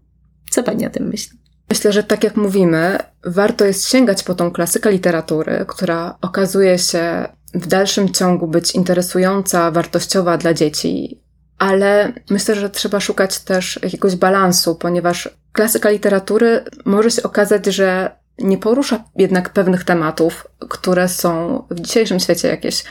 Co 0.50 0.62
pani 0.62 0.86
o 0.86 0.90
tym 0.90 1.08
myśli? 1.08 1.43
Myślę, 1.70 1.92
że 1.92 2.02
tak 2.02 2.24
jak 2.24 2.36
mówimy, 2.36 2.98
warto 3.24 3.64
jest 3.64 3.88
sięgać 3.88 4.22
po 4.22 4.34
tą 4.34 4.50
klasykę 4.50 4.92
literatury, 4.92 5.64
która 5.68 6.18
okazuje 6.20 6.78
się 6.78 7.28
w 7.54 7.66
dalszym 7.66 8.12
ciągu 8.12 8.46
być 8.46 8.74
interesująca, 8.74 9.70
wartościowa 9.70 10.36
dla 10.36 10.54
dzieci, 10.54 11.20
ale 11.58 12.12
myślę, 12.30 12.54
że 12.54 12.70
trzeba 12.70 13.00
szukać 13.00 13.38
też 13.38 13.80
jakiegoś 13.82 14.16
balansu, 14.16 14.74
ponieważ 14.74 15.28
klasyka 15.52 15.90
literatury 15.90 16.64
może 16.84 17.10
się 17.10 17.22
okazać, 17.22 17.66
że 17.66 18.10
nie 18.38 18.58
porusza 18.58 19.04
jednak 19.16 19.50
pewnych 19.50 19.84
tematów, 19.84 20.46
które 20.68 21.08
są 21.08 21.62
w 21.70 21.80
dzisiejszym 21.80 22.20
świecie 22.20 22.48
jakieś 22.48 22.84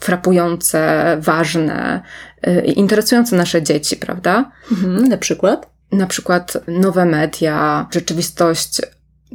frapujące, 0.00 1.16
ważne 1.20 2.02
y, 2.46 2.62
i 2.66 2.78
interesujące 2.78 3.36
nasze 3.36 3.62
dzieci, 3.62 3.96
prawda? 3.96 4.50
Mhm, 4.72 5.08
na 5.08 5.16
przykład? 5.16 5.75
Na 5.92 6.06
przykład 6.06 6.58
nowe 6.68 7.04
media, 7.04 7.86
rzeczywistość 7.90 8.82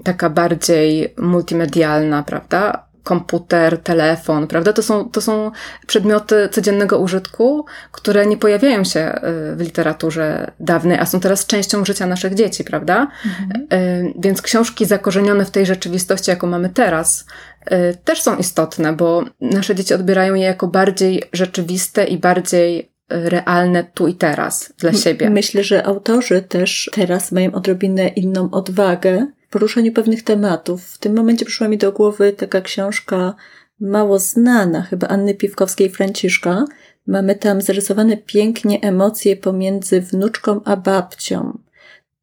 taka 0.03 0.29
bardziej 0.29 1.13
multimedialna, 1.17 2.23
prawda? 2.23 2.91
komputer, 3.03 3.77
telefon, 3.77 4.47
prawda? 4.47 4.73
To 4.73 4.83
są, 4.83 5.09
to 5.09 5.21
są 5.21 5.51
przedmioty 5.87 6.49
codziennego 6.51 6.99
użytku, 6.99 7.65
które 7.91 8.25
nie 8.25 8.37
pojawiają 8.37 8.83
się 8.83 9.15
y, 9.53 9.55
w 9.55 9.61
literaturze 9.61 10.51
dawnej, 10.59 10.99
a 10.99 11.05
są 11.05 11.19
teraz 11.19 11.45
częścią 11.45 11.85
życia 11.85 12.05
naszych 12.05 12.33
dzieci, 12.33 12.63
prawda? 12.63 13.07
Mhm. 13.25 13.67
Y, 13.73 14.13
więc 14.19 14.41
książki 14.41 14.85
zakorzenione 14.85 15.45
w 15.45 15.51
tej 15.51 15.65
rzeczywistości, 15.65 16.31
jaką 16.31 16.47
mamy 16.47 16.69
teraz, 16.69 17.25
y, 17.71 17.97
też 18.03 18.21
są 18.21 18.37
istotne, 18.37 18.93
bo 18.93 19.23
nasze 19.41 19.75
dzieci 19.75 19.93
odbierają 19.93 20.33
je 20.33 20.43
jako 20.43 20.67
bardziej 20.67 21.23
rzeczywiste 21.33 22.03
i 22.03 22.17
bardziej 22.17 22.90
realne 23.11 23.83
tu 23.83 24.07
i 24.07 24.15
teraz 24.15 24.73
dla 24.77 24.93
siebie. 24.93 25.29
Myślę, 25.29 25.63
że 25.63 25.85
autorzy 25.85 26.41
też 26.41 26.89
teraz 26.93 27.31
mają 27.31 27.51
odrobinę 27.51 28.07
inną 28.07 28.51
odwagę 28.51 29.27
poruszaniu 29.51 29.91
pewnych 29.91 30.23
tematów. 30.23 30.83
W 30.83 30.97
tym 30.97 31.15
momencie 31.15 31.45
przyszła 31.45 31.67
mi 31.67 31.77
do 31.77 31.91
głowy 31.91 32.33
taka 32.33 32.61
książka 32.61 33.35
mało 33.79 34.19
znana, 34.19 34.81
chyba 34.81 35.07
Anny 35.07 35.33
Piwkowskiej-Franciszka. 35.33 36.65
Mamy 37.07 37.35
tam 37.35 37.61
zarysowane 37.61 38.17
pięknie 38.17 38.81
emocje 38.81 39.37
pomiędzy 39.37 40.01
wnuczką 40.01 40.61
a 40.65 40.77
babcią. 40.77 41.57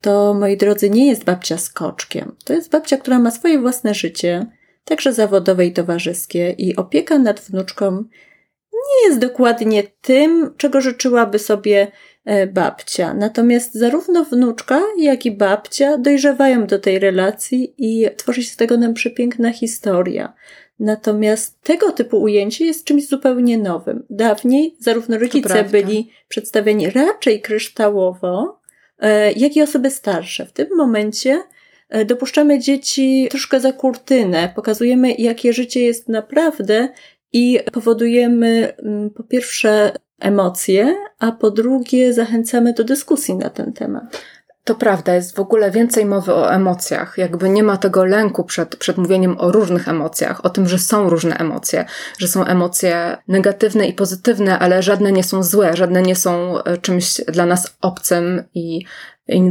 To, 0.00 0.34
moi 0.34 0.56
drodzy, 0.56 0.90
nie 0.90 1.06
jest 1.06 1.24
babcia 1.24 1.58
z 1.58 1.70
koczkiem. 1.70 2.36
To 2.44 2.52
jest 2.52 2.70
babcia, 2.70 2.96
która 2.96 3.18
ma 3.18 3.30
swoje 3.30 3.60
własne 3.60 3.94
życie, 3.94 4.46
także 4.84 5.12
zawodowe 5.12 5.66
i 5.66 5.72
towarzyskie, 5.72 6.50
i 6.50 6.76
opieka 6.76 7.18
nad 7.18 7.40
wnuczką 7.40 8.04
nie 8.88 9.08
jest 9.08 9.18
dokładnie 9.18 9.82
tym, 10.00 10.54
czego 10.56 10.80
życzyłaby 10.80 11.38
sobie 11.38 11.92
E, 12.28 12.46
babcia. 12.46 13.14
Natomiast 13.14 13.74
zarówno 13.74 14.24
wnuczka, 14.24 14.82
jak 14.98 15.26
i 15.26 15.30
babcia 15.30 15.98
dojrzewają 15.98 16.66
do 16.66 16.78
tej 16.78 16.98
relacji 16.98 17.74
i 17.78 18.06
tworzy 18.16 18.42
się 18.42 18.50
z 18.50 18.56
tego 18.56 18.76
nam 18.76 18.94
przepiękna 18.94 19.52
historia. 19.52 20.32
Natomiast 20.80 21.62
tego 21.62 21.92
typu 21.92 22.22
ujęcie 22.22 22.64
jest 22.64 22.84
czymś 22.84 23.08
zupełnie 23.08 23.58
nowym. 23.58 24.06
Dawniej 24.10 24.76
zarówno 24.78 25.18
rodzice 25.18 25.64
byli 25.64 26.10
przedstawieni 26.28 26.90
raczej 26.90 27.40
kryształowo, 27.40 28.60
e, 28.98 29.32
jak 29.32 29.56
i 29.56 29.62
osoby 29.62 29.90
starsze. 29.90 30.46
W 30.46 30.52
tym 30.52 30.68
momencie 30.76 31.42
e, 31.88 32.04
dopuszczamy 32.04 32.58
dzieci 32.58 33.26
troszkę 33.30 33.60
za 33.60 33.72
kurtynę, 33.72 34.52
pokazujemy, 34.54 35.12
jakie 35.12 35.52
życie 35.52 35.80
jest 35.80 36.08
naprawdę 36.08 36.88
i 37.32 37.60
powodujemy 37.72 38.76
mm, 38.76 39.10
po 39.10 39.22
pierwsze 39.22 39.92
emocje, 40.20 40.96
a 41.18 41.32
po 41.32 41.50
drugie 41.50 42.12
zachęcamy 42.12 42.72
do 42.72 42.84
dyskusji 42.84 43.34
na 43.34 43.50
ten 43.50 43.72
temat. 43.72 44.22
To 44.64 44.74
prawda, 44.74 45.14
jest 45.14 45.36
w 45.36 45.40
ogóle 45.40 45.70
więcej 45.70 46.06
mowy 46.06 46.34
o 46.34 46.52
emocjach. 46.52 47.18
Jakby 47.18 47.48
nie 47.48 47.62
ma 47.62 47.76
tego 47.76 48.04
lęku 48.04 48.44
przed, 48.44 48.76
przed 48.76 48.96
mówieniem 48.96 49.36
o 49.38 49.52
różnych 49.52 49.88
emocjach, 49.88 50.44
o 50.44 50.50
tym, 50.50 50.68
że 50.68 50.78
są 50.78 51.10
różne 51.10 51.36
emocje, 51.36 51.84
że 52.18 52.28
są 52.28 52.44
emocje 52.44 53.16
negatywne 53.28 53.88
i 53.88 53.92
pozytywne, 53.92 54.58
ale 54.58 54.82
żadne 54.82 55.12
nie 55.12 55.24
są 55.24 55.42
złe, 55.42 55.76
żadne 55.76 56.02
nie 56.02 56.16
są 56.16 56.62
e, 56.62 56.76
czymś 56.76 57.20
dla 57.28 57.46
nas 57.46 57.76
obcym 57.80 58.44
i 58.54 58.58
i 58.64 58.84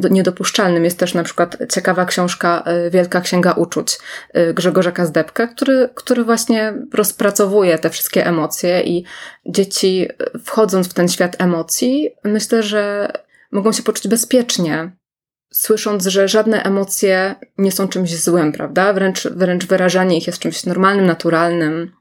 niedopuszczalnym 0.10 0.86
jest 0.86 1.00
też 1.00 1.13
na 1.13 1.24
przykład 1.24 1.57
ciekawa 1.69 2.05
książka 2.05 2.63
e, 2.65 2.89
Wielka 2.89 3.22
Księga 3.22 3.51
Uczuć 3.51 3.98
e, 4.34 4.53
Grzegorza 4.53 4.91
Kazdebka, 4.91 5.48
który, 5.48 5.89
który 5.96 6.24
właśnie 6.24 6.74
rozpracowuje 6.93 7.79
te 7.79 7.89
wszystkie 7.89 8.25
emocje 8.25 8.81
i 8.81 9.05
dzieci 9.46 10.07
e, 10.10 10.39
wchodząc 10.39 10.88
w 10.89 10.93
ten 10.93 11.07
świat 11.07 11.36
emocji, 11.41 12.10
myślę, 12.24 12.63
że 12.63 13.12
mogą 13.51 13.72
się 13.72 13.84
poczuć 13.84 14.07
bezpiecznie, 14.07 14.91
słysząc, 15.51 16.05
że 16.05 16.27
żadne 16.27 16.63
emocje 16.63 17.36
nie 17.57 17.72
są 17.72 17.88
czymś 17.88 18.15
złym, 18.15 18.51
prawda? 18.51 18.93
Wręcz, 18.93 19.27
wręcz 19.27 19.65
wyrażanie 19.65 20.17
ich 20.17 20.27
jest 20.27 20.39
czymś 20.39 20.65
normalnym, 20.65 21.05
naturalnym. 21.05 21.97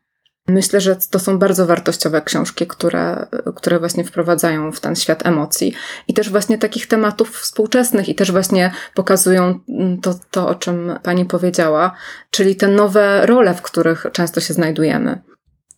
Myślę, 0.48 0.80
że 0.80 0.96
to 1.10 1.18
są 1.18 1.38
bardzo 1.38 1.66
wartościowe 1.66 2.22
książki, 2.22 2.66
które, 2.66 3.26
które 3.56 3.78
właśnie 3.78 4.04
wprowadzają 4.04 4.72
w 4.72 4.80
ten 4.80 4.96
świat 4.96 5.26
emocji 5.26 5.74
i 6.08 6.14
też 6.14 6.30
właśnie 6.30 6.58
takich 6.58 6.86
tematów 6.86 7.40
współczesnych 7.40 8.08
i 8.08 8.14
też 8.14 8.32
właśnie 8.32 8.72
pokazują 8.94 9.60
to, 10.02 10.14
to 10.30 10.48
o 10.48 10.54
czym 10.54 10.92
pani 11.02 11.24
powiedziała, 11.24 11.92
czyli 12.30 12.56
te 12.56 12.68
nowe 12.68 13.26
role, 13.26 13.54
w 13.54 13.62
których 13.62 14.06
często 14.12 14.40
się 14.40 14.54
znajdujemy, 14.54 15.22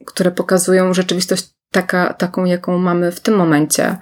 które 0.06 0.30
pokazują 0.30 0.94
rzeczywistość 0.94 1.58
taka, 1.70 2.12
taką, 2.12 2.44
jaką 2.44 2.78
mamy 2.78 3.12
w 3.12 3.20
tym 3.20 3.36
momencie, 3.36 3.96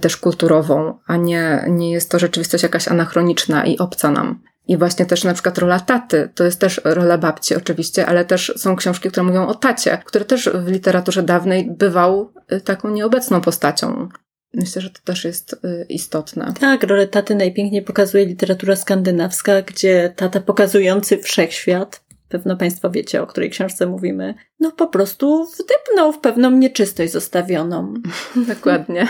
też 0.00 0.16
kulturową, 0.16 0.98
a 1.06 1.16
nie, 1.16 1.64
nie 1.68 1.92
jest 1.92 2.10
to 2.10 2.18
rzeczywistość 2.18 2.62
jakaś 2.62 2.88
anachroniczna 2.88 3.66
i 3.66 3.78
obca 3.78 4.10
nam. 4.10 4.42
I 4.68 4.76
właśnie 4.76 5.06
też 5.06 5.24
na 5.24 5.34
przykład 5.34 5.58
rola 5.58 5.80
taty, 5.80 6.28
to 6.34 6.44
jest 6.44 6.60
też 6.60 6.80
rola 6.84 7.18
babci 7.18 7.54
oczywiście, 7.56 8.06
ale 8.06 8.24
też 8.24 8.52
są 8.56 8.76
książki, 8.76 9.08
które 9.08 9.24
mówią 9.24 9.46
o 9.46 9.54
tacie, 9.54 10.02
który 10.04 10.24
też 10.24 10.48
w 10.54 10.68
literaturze 10.68 11.22
dawnej 11.22 11.70
bywał 11.70 12.32
y, 12.52 12.60
taką 12.60 12.90
nieobecną 12.90 13.40
postacią. 13.40 14.08
Myślę, 14.54 14.82
że 14.82 14.90
to 14.90 15.00
też 15.04 15.24
jest 15.24 15.52
y, 15.52 15.86
istotne. 15.88 16.52
Tak, 16.60 16.82
rolę 16.82 17.06
taty 17.06 17.34
najpiękniej 17.34 17.82
pokazuje 17.82 18.26
literatura 18.26 18.76
skandynawska, 18.76 19.62
gdzie 19.62 20.12
tata 20.16 20.40
pokazujący 20.40 21.18
wszechświat, 21.18 22.04
pewno 22.28 22.56
Państwo 22.56 22.90
wiecie, 22.90 23.22
o 23.22 23.26
której 23.26 23.50
książce 23.50 23.86
mówimy, 23.86 24.34
no 24.60 24.72
po 24.72 24.86
prostu 24.86 25.46
wdypnął 25.46 26.12
w 26.12 26.18
pewną 26.18 26.50
nieczystość 26.50 27.12
zostawioną. 27.12 27.94
Dokładnie. 28.36 29.08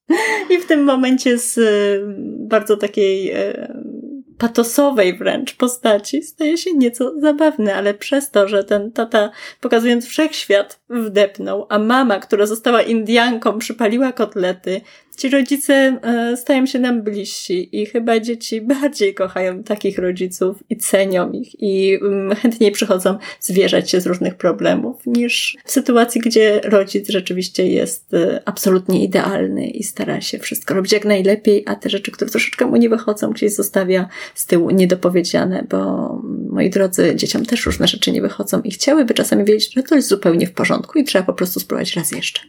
I 0.50 0.58
w 0.58 0.66
tym 0.66 0.84
momencie 0.84 1.38
z 1.38 1.58
y, 1.58 2.00
bardzo 2.48 2.76
takiej 2.76 3.32
patosowej 4.42 5.18
wręcz 5.18 5.54
postaci 5.56 6.22
staje 6.22 6.58
się 6.58 6.72
nieco 6.74 7.20
zabawny, 7.20 7.74
ale 7.74 7.94
przez 7.94 8.30
to, 8.30 8.48
że 8.48 8.64
ten 8.64 8.92
tata, 8.92 9.30
pokazując 9.60 10.06
wszechświat, 10.06 10.80
wdepnął, 10.90 11.66
a 11.68 11.78
mama, 11.78 12.18
która 12.18 12.46
została 12.46 12.82
Indianką, 12.82 13.58
przypaliła 13.58 14.12
kotlety, 14.12 14.80
ci 15.16 15.28
rodzice 15.28 15.98
e, 16.02 16.36
stają 16.36 16.66
się 16.66 16.78
nam 16.78 17.02
bliżsi 17.02 17.80
i 17.82 17.86
chyba 17.86 18.20
dzieci 18.20 18.60
bardziej 18.80 19.14
kochają 19.14 19.62
takich 19.62 19.98
rodziców 19.98 20.62
i 20.70 20.76
cenią 20.76 21.32
ich 21.32 21.62
i 21.62 21.98
mm, 22.02 22.36
chętniej 22.36 22.72
przychodzą 22.72 23.18
zwierzać 23.40 23.90
się 23.90 24.00
z 24.00 24.06
różnych 24.06 24.34
problemów 24.34 24.96
niż 25.06 25.56
w 25.64 25.72
sytuacji, 25.72 26.20
gdzie 26.20 26.60
rodzic 26.64 27.08
rzeczywiście 27.08 27.68
jest 27.68 28.14
e, 28.14 28.42
absolutnie 28.44 29.04
idealny 29.04 29.66
i 29.66 29.82
stara 29.82 30.20
się 30.20 30.38
wszystko 30.38 30.74
robić 30.74 30.92
jak 30.92 31.04
najlepiej, 31.04 31.62
a 31.66 31.74
te 31.74 31.90
rzeczy, 31.90 32.10
które 32.10 32.30
troszeczkę 32.30 32.66
mu 32.66 32.76
nie 32.76 32.88
wychodzą, 32.88 33.30
gdzieś 33.30 33.54
zostawia 33.54 34.08
z 34.34 34.46
tyłu 34.46 34.70
niedopowiedziane, 34.70 35.66
bo 35.70 36.22
moi 36.48 36.70
drodzy, 36.70 37.16
dzieciom 37.16 37.46
też 37.46 37.66
różne 37.66 37.86
rzeczy 37.86 38.12
nie 38.12 38.22
wychodzą 38.22 38.60
i 38.62 38.70
chciałyby 38.70 39.14
czasami 39.14 39.44
wiedzieć, 39.44 39.74
że 39.74 39.82
to 39.82 39.94
jest 39.94 40.08
zupełnie 40.08 40.46
w 40.46 40.52
porządku 40.52 40.98
i 40.98 41.04
trzeba 41.04 41.24
po 41.24 41.32
prostu 41.32 41.60
spróbować 41.60 41.96
raz 41.96 42.12
jeszcze. 42.12 42.40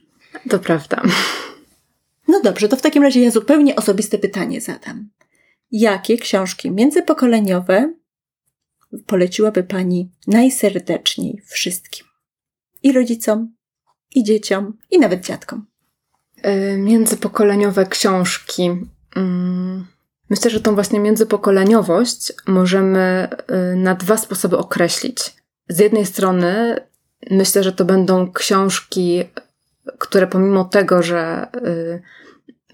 To 0.50 0.60
prawda. 0.60 1.02
No 2.34 2.42
dobrze, 2.42 2.68
to 2.68 2.76
w 2.76 2.82
takim 2.82 3.04
razie 3.04 3.22
ja 3.22 3.32
zupełnie 3.32 3.76
osobiste 3.76 4.18
pytanie 4.18 4.62
zadam. 4.62 5.10
Jakie 5.72 6.18
książki 6.18 6.72
międzypokoleniowe 6.72 7.94
poleciłaby 9.06 9.64
Pani 9.64 10.12
najserdeczniej 10.28 11.42
wszystkim? 11.46 12.08
I 12.84 12.92
rodzicom, 12.92 13.54
i 14.16 14.24
dzieciom, 14.24 14.78
i 14.92 15.00
nawet 15.00 15.26
dziadkom. 15.26 15.66
Yy, 16.44 16.78
międzypokoleniowe 16.78 17.86
książki. 17.86 18.64
Yy, 19.16 19.24
myślę, 20.30 20.52
że 20.52 20.60
tą 20.60 20.76
właśnie 20.76 21.00
międzypokoleniowość 21.00 22.34
możemy 22.48 23.28
yy, 23.50 23.76
na 23.76 23.96
dwa 23.96 24.18
sposoby 24.18 24.58
określić. 24.58 25.36
Z 25.70 25.80
jednej 25.80 26.06
strony 26.06 26.78
myślę, 27.32 27.64
że 27.64 27.72
to 27.72 27.86
będą 27.86 28.32
książki, 28.32 29.24
które 29.98 30.28
pomimo 30.28 30.66
tego, 30.66 31.04
że 31.04 31.48
y, 31.68 32.02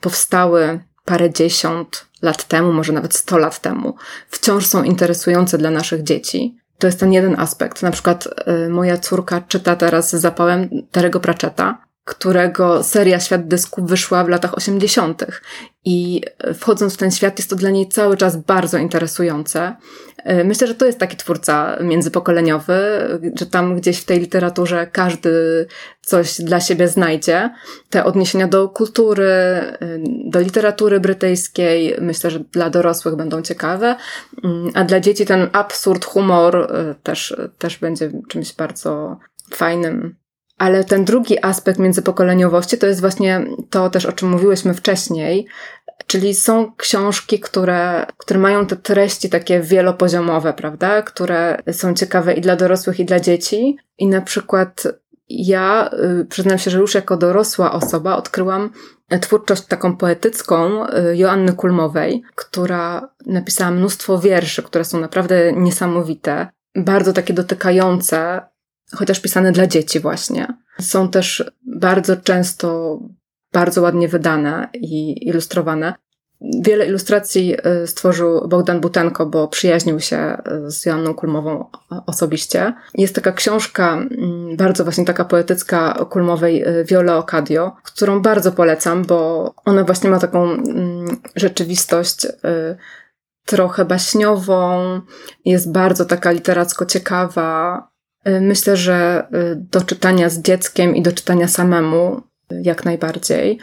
powstały 0.01 0.79
parę 1.06 1.34
dziesiąt 1.34 2.06
lat 2.22 2.48
temu, 2.48 2.74
może 2.74 2.94
nawet 2.94 3.15
sto 3.15 3.38
lat 3.38 3.60
temu, 3.62 3.96
wciąż 4.29 4.65
są 4.65 4.84
interesujące 4.84 5.58
dla 5.58 5.72
naszych 5.72 6.03
dzieci. 6.03 6.58
To 6.77 6.88
jest 6.88 7.00
ten 7.00 7.13
jeden 7.13 7.39
aspekt. 7.39 7.82
Na 7.82 7.91
przykład 7.91 8.27
y, 8.65 8.70
moja 8.70 8.98
córka 8.98 9.41
czyta 9.41 9.75
teraz 9.75 10.10
z 10.10 10.22
zapałem 10.22 10.70
Terego 10.91 11.20
Pratchetta, 11.20 11.77
którego 12.10 12.84
seria 12.84 13.20
Świat 13.20 13.48
Dysku 13.48 13.86
wyszła 13.86 14.24
w 14.24 14.30
latach 14.30 14.58
80. 14.58 15.25
I 15.86 16.22
wchodząc 16.54 16.94
w 16.94 16.98
ten 16.98 17.12
świat, 17.12 17.39
jest 17.39 17.50
to 17.50 17.56
dla 17.56 17.70
niej 17.70 17.88
cały 17.88 18.18
czas 18.18 18.38
bardzo 18.38 18.78
interesujące. 18.78 19.75
E, 20.18 20.44
myślę, 20.44 20.68
że 20.68 20.75
to 20.75 20.86
jest 20.86 21.00
taki 21.00 21.18
twórca 21.18 21.78
międzypokoleniowy, 21.82 22.80
że 23.39 23.46
tam 23.46 23.75
gdzieś 23.75 24.00
w 24.00 24.06
tej 24.06 24.20
literaturze 24.20 24.88
każdy 24.88 25.66
coś 26.01 26.42
dla 26.42 26.60
siebie 26.60 26.88
znajdzie. 26.88 27.50
Te 27.89 28.04
odniesienia 28.04 28.48
do 28.48 28.70
kultury, 28.70 29.28
e, 29.28 29.78
do 30.25 30.39
literatury 30.39 31.00
brytyjskiej, 31.00 31.96
myślę, 32.01 32.32
że 32.32 32.39
dla 32.39 32.70
dorosłych 32.70 33.16
będą 33.16 33.42
ciekawe, 33.42 33.96
mm, 34.44 34.72
a 34.74 34.84
dla 34.84 35.00
dzieci 35.00 35.25
ten 35.25 35.50
absurd, 35.51 36.06
humor 36.06 36.56
e, 36.56 36.96
też, 37.04 37.36
też 37.58 37.78
będzie 37.78 38.12
czymś 38.28 38.54
bardzo 38.54 39.18
fajnym. 39.54 40.18
Ale 40.60 40.84
ten 40.84 41.06
drugi 41.06 41.44
aspekt 41.46 41.80
międzypokoleniowości 41.80 42.78
to 42.78 42.88
jest 42.88 43.01
właśnie 43.01 43.46
to 43.70 43.89
też, 43.89 44.06
o 44.06 44.12
czym 44.12 44.30
mówiłyśmy 44.30 44.74
wcześniej, 44.74 45.48
czyli 46.08 46.36
są 46.36 46.72
książki, 46.78 47.39
które, 47.39 48.06
które 48.18 48.39
mają 48.39 48.66
te 48.66 48.75
treści 48.75 49.30
takie 49.30 49.60
wielopoziomowe, 49.60 50.54
prawda? 50.54 51.01
Które 51.01 51.58
są 51.72 51.94
ciekawe 51.94 52.34
i 52.34 52.42
dla 52.42 52.56
dorosłych, 52.56 53.00
i 53.00 53.06
dla 53.06 53.20
dzieci. 53.20 53.78
I 53.98 54.08
na 54.08 54.22
przykład 54.22 54.84
ja 55.30 55.89
y, 56.22 56.25
przyznam 56.25 56.58
się, 56.58 56.72
że 56.72 56.80
już 56.80 56.96
jako 56.96 57.18
dorosła 57.18 57.72
osoba 57.72 58.16
odkryłam 58.16 58.70
twórczość 59.22 59.66
taką 59.66 59.98
poetycką 59.98 60.88
y, 60.88 61.18
Joanny 61.18 61.54
Kulmowej, 61.54 62.24
która 62.36 63.10
napisała 63.25 63.72
mnóstwo 63.72 64.20
wierszy, 64.20 64.63
które 64.63 64.86
są 64.86 65.00
naprawdę 65.00 65.54
niesamowite, 65.54 66.48
bardzo 66.75 67.13
takie 67.13 67.34
dotykające 67.34 68.42
chociaż 68.96 69.19
pisane 69.19 69.51
dla 69.51 69.67
dzieci 69.67 70.00
właśnie. 70.00 70.48
Są 70.81 71.10
też 71.10 71.51
bardzo 71.65 72.17
często 72.17 73.00
bardzo 73.53 73.81
ładnie 73.81 74.08
wydane 74.08 74.69
i 74.74 75.27
ilustrowane. 75.27 75.93
Wiele 76.62 76.86
ilustracji 76.86 77.55
y, 77.84 77.88
stworzył 77.88 78.48
Bogdan 78.48 78.81
Butenko, 78.81 79.25
bo 79.25 79.48
przyjaźnił 79.48 80.00
się 80.00 80.38
y, 80.67 80.72
z 80.72 80.86
Joanną 80.86 81.13
Kulmową 81.13 81.65
osobiście. 82.05 82.74
Jest 82.96 83.15
taka 83.15 83.31
książka, 83.31 83.93
mm, 83.93 84.58
bardzo 84.58 84.84
właśnie 84.84 85.05
taka 85.05 85.25
poetycka 85.25 86.05
Kulmowej, 86.10 86.67
y, 86.67 86.86
Viola 86.86 87.17
Ocadio, 87.17 87.72
którą 87.84 88.22
bardzo 88.22 88.51
polecam, 88.51 89.05
bo 89.05 89.53
ona 89.65 89.84
właśnie 89.84 90.10
ma 90.10 90.19
taką 90.19 90.43
mm, 90.43 91.17
rzeczywistość 91.36 92.27
trochę 93.46 93.86
baśniową, 93.86 95.01
jest 95.46 95.72
bardzo 95.72 96.05
taka 96.05 96.31
literacko 96.31 96.86
ciekawa, 96.86 97.88
Y, 97.88 97.88
myślę, 98.25 98.77
że 98.77 99.27
y, 99.33 99.55
do 99.55 99.81
czytania 99.81 100.29
z 100.29 100.39
dzieckiem 100.41 100.95
i 100.95 101.01
do 101.01 101.11
czytania 101.11 101.47
samemu 101.47 102.21
y, 102.51 102.61
jak 102.63 102.85
najbardziej. 102.85 103.59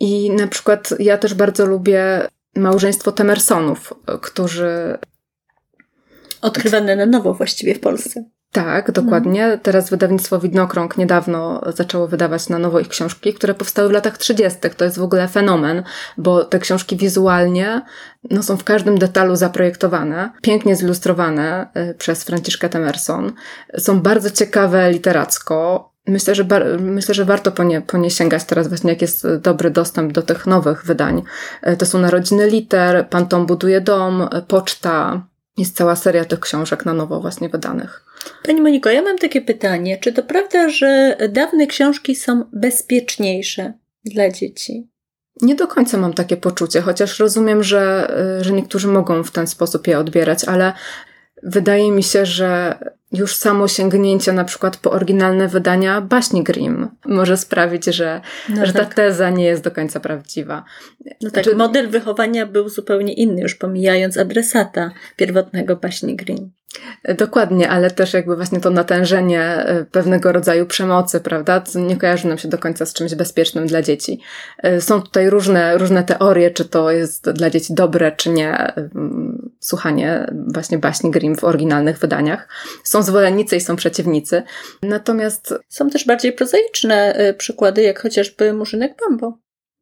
I 0.00 0.30
na 0.30 0.46
przykład 0.46 0.94
ja 0.98 1.18
też 1.18 1.34
bardzo 1.34 1.66
lubię 1.66 2.28
małżeństwo 2.56 3.12
Temersonów, 3.12 3.94
którzy. 4.22 4.98
Odkrywane 6.42 6.96
na 6.96 7.06
nowo 7.06 7.34
właściwie 7.34 7.74
w 7.74 7.80
Polsce. 7.80 8.24
Tak, 8.52 8.90
dokładnie. 8.90 9.42
Mhm. 9.42 9.60
Teraz 9.60 9.90
wydawnictwo 9.90 10.38
Widnokrąg 10.38 10.96
niedawno 10.98 11.60
zaczęło 11.74 12.08
wydawać 12.08 12.48
na 12.48 12.58
nowo 12.58 12.80
ich 12.80 12.88
książki, 12.88 13.34
które 13.34 13.54
powstały 13.54 13.88
w 13.88 13.92
latach 13.92 14.18
30. 14.18 14.58
To 14.76 14.84
jest 14.84 14.98
w 14.98 15.02
ogóle 15.02 15.28
fenomen, 15.28 15.82
bo 16.18 16.44
te 16.44 16.58
książki 16.58 16.96
wizualnie 16.96 17.82
no, 18.30 18.42
są 18.42 18.56
w 18.56 18.64
każdym 18.64 18.98
detalu 18.98 19.36
zaprojektowane, 19.36 20.30
pięknie 20.42 20.76
zilustrowane 20.76 21.66
y, 21.90 21.94
przez 21.94 22.24
Franciszkę 22.24 22.68
Temerson. 22.68 23.32
Są 23.78 24.00
bardzo 24.00 24.30
ciekawe 24.30 24.92
literacko, 24.92 25.92
Myślę, 26.06 26.34
że, 26.34 26.44
myślę, 26.80 27.14
że 27.14 27.24
warto 27.24 27.52
po 27.52 27.62
nie, 27.62 27.80
po 27.80 27.98
nie 27.98 28.10
sięgać 28.10 28.44
teraz 28.44 28.68
właśnie, 28.68 28.90
jak 28.90 29.02
jest 29.02 29.26
dobry 29.42 29.70
dostęp 29.70 30.12
do 30.12 30.22
tych 30.22 30.46
nowych 30.46 30.84
wydań. 30.84 31.22
Y, 31.68 31.76
to 31.76 31.86
są 31.86 31.98
Narodziny 31.98 32.46
Liter, 32.46 33.08
Pan 33.08 33.26
Tom 33.26 33.46
buduje 33.46 33.80
dom, 33.80 34.28
Poczta. 34.48 35.26
Jest 35.56 35.76
cała 35.76 35.96
seria 35.96 36.24
tych 36.24 36.40
książek 36.40 36.84
na 36.86 36.94
nowo 36.94 37.20
właśnie 37.20 37.48
wydanych. 37.48 38.11
Pani 38.44 38.60
Moniko, 38.60 38.90
ja 38.90 39.02
mam 39.02 39.18
takie 39.18 39.40
pytanie. 39.40 39.98
Czy 39.98 40.12
to 40.12 40.22
prawda, 40.22 40.68
że 40.68 41.16
dawne 41.28 41.66
książki 41.66 42.16
są 42.16 42.44
bezpieczniejsze 42.52 43.72
dla 44.04 44.30
dzieci? 44.30 44.88
Nie 45.40 45.54
do 45.54 45.66
końca 45.66 45.98
mam 45.98 46.14
takie 46.14 46.36
poczucie, 46.36 46.80
chociaż 46.80 47.18
rozumiem, 47.18 47.62
że, 47.62 48.12
że 48.40 48.52
niektórzy 48.52 48.88
mogą 48.88 49.24
w 49.24 49.30
ten 49.30 49.46
sposób 49.46 49.86
je 49.86 49.98
odbierać, 49.98 50.44
ale 50.44 50.72
wydaje 51.42 51.92
mi 51.92 52.02
się, 52.02 52.26
że 52.26 52.78
już 53.12 53.36
samo 53.36 53.68
sięgnięcie 53.68 54.32
na 54.32 54.44
przykład 54.44 54.76
po 54.76 54.90
oryginalne 54.90 55.48
wydania 55.48 56.00
baśni 56.00 56.42
Grimm 56.42 56.88
może 57.04 57.36
sprawić, 57.36 57.84
że, 57.84 58.20
no 58.48 58.66
że 58.66 58.72
ta 58.72 58.78
tak. 58.78 58.94
teza 58.94 59.30
nie 59.30 59.44
jest 59.44 59.62
do 59.62 59.70
końca 59.70 60.00
prawdziwa. 60.00 60.64
No 61.22 61.30
tak, 61.30 61.44
Czy... 61.44 61.56
model 61.56 61.88
wychowania 61.88 62.46
był 62.46 62.68
zupełnie 62.68 63.12
inny, 63.12 63.42
już 63.42 63.54
pomijając 63.54 64.18
adresata 64.18 64.90
pierwotnego 65.16 65.76
baśni 65.76 66.16
Grimm. 66.16 66.50
Dokładnie, 67.18 67.70
ale 67.70 67.90
też 67.90 68.14
jakby 68.14 68.36
właśnie 68.36 68.60
to 68.60 68.70
natężenie 68.70 69.42
e, 69.42 69.84
pewnego 69.84 70.32
rodzaju 70.32 70.66
przemocy, 70.66 71.20
prawda, 71.20 71.64
nie 71.74 71.96
kojarzy 71.96 72.28
nam 72.28 72.38
się 72.38 72.48
do 72.48 72.58
końca 72.58 72.86
z 72.86 72.92
czymś 72.92 73.14
bezpiecznym 73.14 73.66
dla 73.66 73.82
dzieci. 73.82 74.20
E, 74.58 74.80
są 74.80 75.02
tutaj 75.02 75.30
różne, 75.30 75.78
różne 75.78 76.04
teorie, 76.04 76.50
czy 76.50 76.64
to 76.64 76.90
jest 76.90 77.30
dla 77.30 77.50
dzieci 77.50 77.74
dobre, 77.74 78.12
czy 78.12 78.30
nie. 78.30 78.72
Słuchanie 79.62 80.26
właśnie 80.54 80.78
baśni 80.78 81.10
Grimm 81.10 81.36
w 81.36 81.44
oryginalnych 81.44 81.98
wydaniach. 81.98 82.48
Są 82.84 83.02
zwolennicy 83.02 83.56
i 83.56 83.60
są 83.60 83.76
przeciwnicy. 83.76 84.42
Natomiast... 84.82 85.54
Są 85.68 85.90
też 85.90 86.06
bardziej 86.06 86.32
prozaiczne 86.32 87.14
e, 87.14 87.34
przykłady, 87.34 87.82
jak 87.82 88.00
chociażby 88.00 88.52
Murzynek 88.52 88.96
Bambo. 89.00 89.38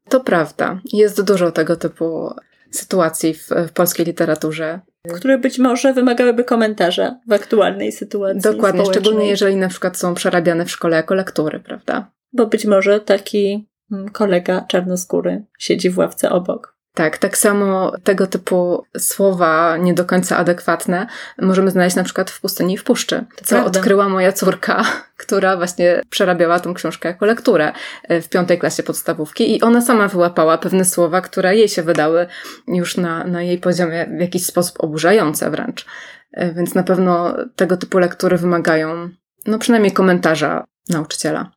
To 0.08 0.20
prawda. 0.20 0.80
Jest 0.92 1.22
dużo 1.22 1.52
tego 1.52 1.76
typu 1.76 2.34
sytuacji 2.70 3.34
w, 3.34 3.48
w 3.68 3.72
polskiej 3.72 4.06
literaturze 4.06 4.80
które 5.14 5.38
być 5.38 5.58
może 5.58 5.92
wymagałyby 5.92 6.44
komentarza 6.44 7.20
w 7.28 7.32
aktualnej 7.32 7.92
sytuacji. 7.92 8.40
Dokładnie, 8.40 8.84
szczególnie 8.84 9.28
jeżeli 9.28 9.56
na 9.56 9.68
przykład 9.68 9.96
są 9.96 10.14
przerabiane 10.14 10.64
w 10.64 10.70
szkole 10.70 10.96
jako 10.96 11.14
lektury, 11.14 11.60
prawda? 11.60 12.10
Bo 12.32 12.46
być 12.46 12.64
może 12.64 13.00
taki 13.00 13.68
mm, 13.92 14.08
kolega 14.08 14.64
czarnoskóry 14.68 15.44
siedzi 15.58 15.90
w 15.90 15.98
ławce 15.98 16.30
obok. 16.30 16.79
Tak, 16.94 17.18
tak 17.18 17.38
samo 17.38 17.92
tego 18.04 18.26
typu 18.26 18.84
słowa 18.98 19.76
nie 19.76 19.94
do 19.94 20.04
końca 20.04 20.36
adekwatne 20.36 21.06
możemy 21.38 21.70
znaleźć 21.70 21.96
na 21.96 22.04
przykład 22.04 22.30
w 22.30 22.40
Pustyni 22.40 22.74
i 22.74 22.76
w 22.76 22.84
Puszczy, 22.84 23.24
co 23.36 23.48
Prawda. 23.48 23.78
odkryła 23.78 24.08
moja 24.08 24.32
córka, 24.32 24.84
która 25.22 25.56
właśnie 25.56 26.02
przerabiała 26.10 26.60
tą 26.60 26.74
książkę 26.74 27.08
jako 27.08 27.26
lekturę 27.26 27.72
e, 28.02 28.20
w 28.20 28.28
piątej 28.28 28.58
klasie 28.58 28.82
podstawówki 28.82 29.56
i 29.56 29.62
ona 29.62 29.80
sama 29.80 30.08
wyłapała 30.08 30.58
pewne 30.58 30.84
słowa, 30.84 31.20
które 31.20 31.56
jej 31.56 31.68
się 31.68 31.82
wydały 31.82 32.26
już 32.68 32.96
na, 32.96 33.24
na 33.24 33.42
jej 33.42 33.58
poziomie 33.58 34.06
w 34.18 34.20
jakiś 34.20 34.46
sposób 34.46 34.84
oburzające 34.84 35.50
wręcz. 35.50 35.86
E, 36.32 36.52
więc 36.52 36.74
na 36.74 36.82
pewno 36.82 37.36
tego 37.56 37.76
typu 37.76 37.98
lektury 37.98 38.38
wymagają, 38.38 39.08
no 39.46 39.58
przynajmniej 39.58 39.92
komentarza 39.92 40.64
nauczyciela. 40.88 41.50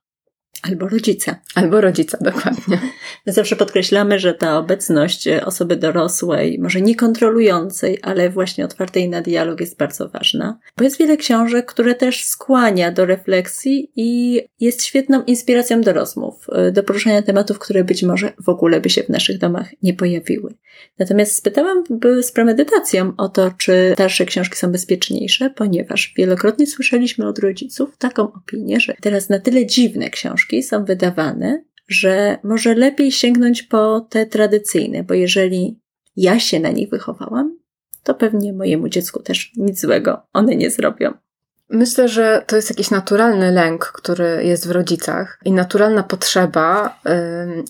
Albo 0.61 0.87
rodzica. 0.87 1.39
Albo 1.55 1.81
rodzica, 1.81 2.17
dokładnie. 2.31 2.79
My 3.25 3.33
zawsze 3.33 3.55
podkreślamy, 3.55 4.19
że 4.19 4.33
ta 4.33 4.57
obecność 4.57 5.27
osoby 5.27 5.75
dorosłej, 5.75 6.59
może 6.59 6.81
nie 6.81 6.95
kontrolującej, 6.95 7.99
ale 8.01 8.29
właśnie 8.29 8.65
otwartej 8.65 9.09
na 9.09 9.21
dialog 9.21 9.59
jest 9.59 9.77
bardzo 9.77 10.09
ważna. 10.09 10.59
Bo 10.77 10.83
jest 10.83 10.97
wiele 10.97 11.17
książek, 11.17 11.65
które 11.65 11.95
też 11.95 12.25
skłania 12.25 12.91
do 12.91 13.05
refleksji 13.05 13.91
i 13.95 14.41
jest 14.59 14.83
świetną 14.83 15.23
inspiracją 15.23 15.81
do 15.81 15.93
rozmów, 15.93 16.47
do 16.71 16.83
poruszania 16.83 17.21
tematów, 17.21 17.59
które 17.59 17.83
być 17.83 18.03
może 18.03 18.33
w 18.45 18.49
ogóle 18.49 18.81
by 18.81 18.89
się 18.89 19.03
w 19.03 19.09
naszych 19.09 19.37
domach 19.37 19.69
nie 19.83 19.93
pojawiły. 19.93 20.53
Natomiast 20.99 21.35
spytałam 21.35 21.83
z 22.21 22.31
premedytacją 22.31 23.13
o 23.17 23.29
to, 23.29 23.51
czy 23.57 23.91
starsze 23.93 24.25
książki 24.25 24.57
są 24.57 24.71
bezpieczniejsze, 24.71 25.49
ponieważ 25.49 26.13
wielokrotnie 26.17 26.67
słyszeliśmy 26.67 27.27
od 27.27 27.39
rodziców 27.39 27.97
taką 27.97 28.33
opinię, 28.33 28.79
że 28.79 28.93
teraz 29.01 29.29
na 29.29 29.39
tyle 29.39 29.65
dziwne 29.65 30.09
książki, 30.09 30.42
książki 30.43 30.63
są 30.63 30.85
wydawane, 30.85 31.63
że 31.87 32.37
może 32.43 32.75
lepiej 32.75 33.11
sięgnąć 33.11 33.63
po 33.63 34.01
te 34.09 34.25
tradycyjne, 34.25 35.03
bo 35.03 35.13
jeżeli 35.13 35.79
ja 36.15 36.39
się 36.39 36.59
na 36.59 36.69
nich 36.69 36.89
wychowałam, 36.89 37.57
to 38.03 38.13
pewnie 38.13 38.53
mojemu 38.53 38.89
dziecku 38.89 39.21
też 39.23 39.51
nic 39.57 39.81
złego 39.81 40.21
one 40.33 40.55
nie 40.55 40.69
zrobią. 40.69 41.13
Myślę, 41.69 42.07
że 42.07 42.43
to 42.47 42.55
jest 42.55 42.69
jakiś 42.69 42.91
naturalny 42.91 43.51
lęk, 43.51 43.85
który 43.85 44.43
jest 44.43 44.67
w 44.67 44.71
rodzicach 44.71 45.39
i 45.45 45.51
naturalna 45.51 46.03
potrzeba 46.03 46.99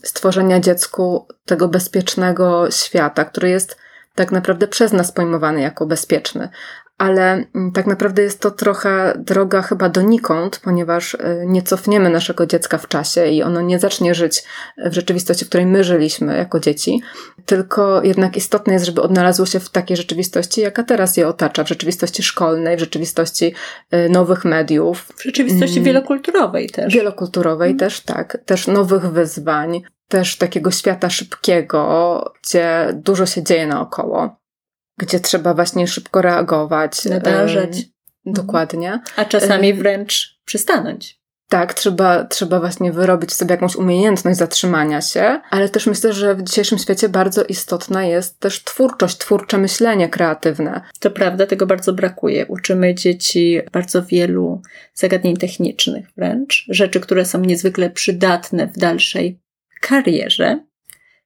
stworzenia 0.03 0.59
dziecku 0.59 1.27
tego 1.45 1.67
bezpiecznego 1.67 2.71
świata, 2.71 3.25
który 3.25 3.49
jest 3.49 3.77
tak 4.15 4.31
naprawdę 4.31 4.67
przez 4.67 4.93
nas 4.93 5.11
pojmowany 5.11 5.61
jako 5.61 5.85
bezpieczny 5.85 6.49
ale 7.03 7.45
mm, 7.55 7.71
tak 7.71 7.87
naprawdę 7.87 8.21
jest 8.21 8.39
to 8.39 8.51
trochę 8.51 9.13
droga 9.17 9.61
chyba 9.61 9.89
donikąd, 9.89 10.59
ponieważ 10.63 11.13
y, 11.13 11.43
nie 11.45 11.61
cofniemy 11.61 12.09
naszego 12.09 12.45
dziecka 12.45 12.77
w 12.77 12.87
czasie 12.87 13.27
i 13.27 13.43
ono 13.43 13.61
nie 13.61 13.79
zacznie 13.79 14.15
żyć 14.15 14.43
w 14.85 14.93
rzeczywistości, 14.93 15.45
w 15.45 15.49
której 15.49 15.65
my 15.65 15.83
żyliśmy 15.83 16.37
jako 16.37 16.59
dzieci, 16.59 17.01
tylko 17.45 18.03
jednak 18.03 18.37
istotne 18.37 18.73
jest, 18.73 18.85
żeby 18.85 19.01
odnalazło 19.01 19.45
się 19.45 19.59
w 19.59 19.69
takiej 19.69 19.97
rzeczywistości, 19.97 20.61
jaka 20.61 20.83
teraz 20.83 21.17
je 21.17 21.27
otacza, 21.27 21.63
w 21.63 21.67
rzeczywistości 21.69 22.23
szkolnej, 22.23 22.77
w 22.77 22.79
rzeczywistości 22.79 23.53
y, 23.93 24.09
nowych 24.09 24.45
mediów. 24.45 25.05
W 25.17 25.23
rzeczywistości 25.23 25.77
Mm. 25.77 25.85
wielokulturowej 25.85 26.69
też. 26.69 26.93
Wielokulturowej 26.93 27.69
Mm. 27.69 27.79
też 27.79 28.01
tak, 28.01 28.37
też 28.45 28.67
nowych 28.67 29.11
wyzwań, 29.11 29.81
też 30.07 30.37
takiego 30.37 30.71
świata 30.71 31.09
szybkiego, 31.09 32.33
gdzie 32.43 32.87
dużo 32.93 33.25
się 33.25 33.43
dzieje 33.43 33.67
naokoło, 33.67 34.42
gdzie 34.97 35.19
trzeba 35.19 35.53
właśnie 35.53 35.87
szybko 35.87 36.21
reagować. 36.21 37.05
Nadążać. 37.05 37.77
Em, 37.77 38.33
Dokładnie. 38.33 38.99
A 39.15 39.25
czasami 39.25 39.73
wręcz 39.73 40.39
przystanąć. 40.45 41.23
Tak, 41.49 41.73
trzeba, 41.73 42.25
trzeba 42.25 42.59
właśnie 42.59 42.91
wyrobić 42.91 43.33
sobie 43.33 43.51
jakąś 43.51 43.75
umiejętność 43.75 44.37
zatrzymania 44.37 45.01
się, 45.01 45.41
ale 45.49 45.69
też 45.69 45.87
myślę, 45.87 46.13
że 46.13 46.35
w 46.35 46.43
dzisiejszym 46.43 46.77
świecie 46.77 47.09
bardzo 47.09 47.43
istotna 47.43 48.05
jest 48.05 48.39
też 48.39 48.63
twórczość, 48.63 49.17
twórcze 49.17 49.57
myślenie 49.57 50.09
kreatywne. 50.09 50.81
To 50.99 51.11
prawda, 51.11 51.45
tego 51.45 51.65
bardzo 51.65 51.93
brakuje. 51.93 52.45
Uczymy 52.45 52.95
dzieci 52.95 53.61
bardzo 53.71 54.03
wielu 54.03 54.61
zagadnień 54.93 55.37
technicznych 55.37 56.07
wręcz, 56.17 56.65
rzeczy, 56.69 56.99
które 56.99 57.25
są 57.25 57.39
niezwykle 57.39 57.89
przydatne 57.89 58.67
w 58.67 58.77
dalszej 58.77 59.39
karierze. 59.81 60.59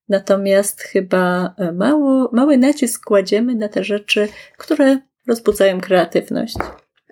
Natomiast 0.10 0.82
chyba 0.82 1.54
e, 1.58 1.72
mało, 1.72 2.30
mały 2.34 2.58
nacisk 2.58 3.06
kładziemy 3.06 3.56
na 3.56 3.70
te 3.70 3.84
rzeczy, 3.84 4.28
które 4.58 4.98
rozbudzają 5.28 5.82
kreatywność. 5.82 6.56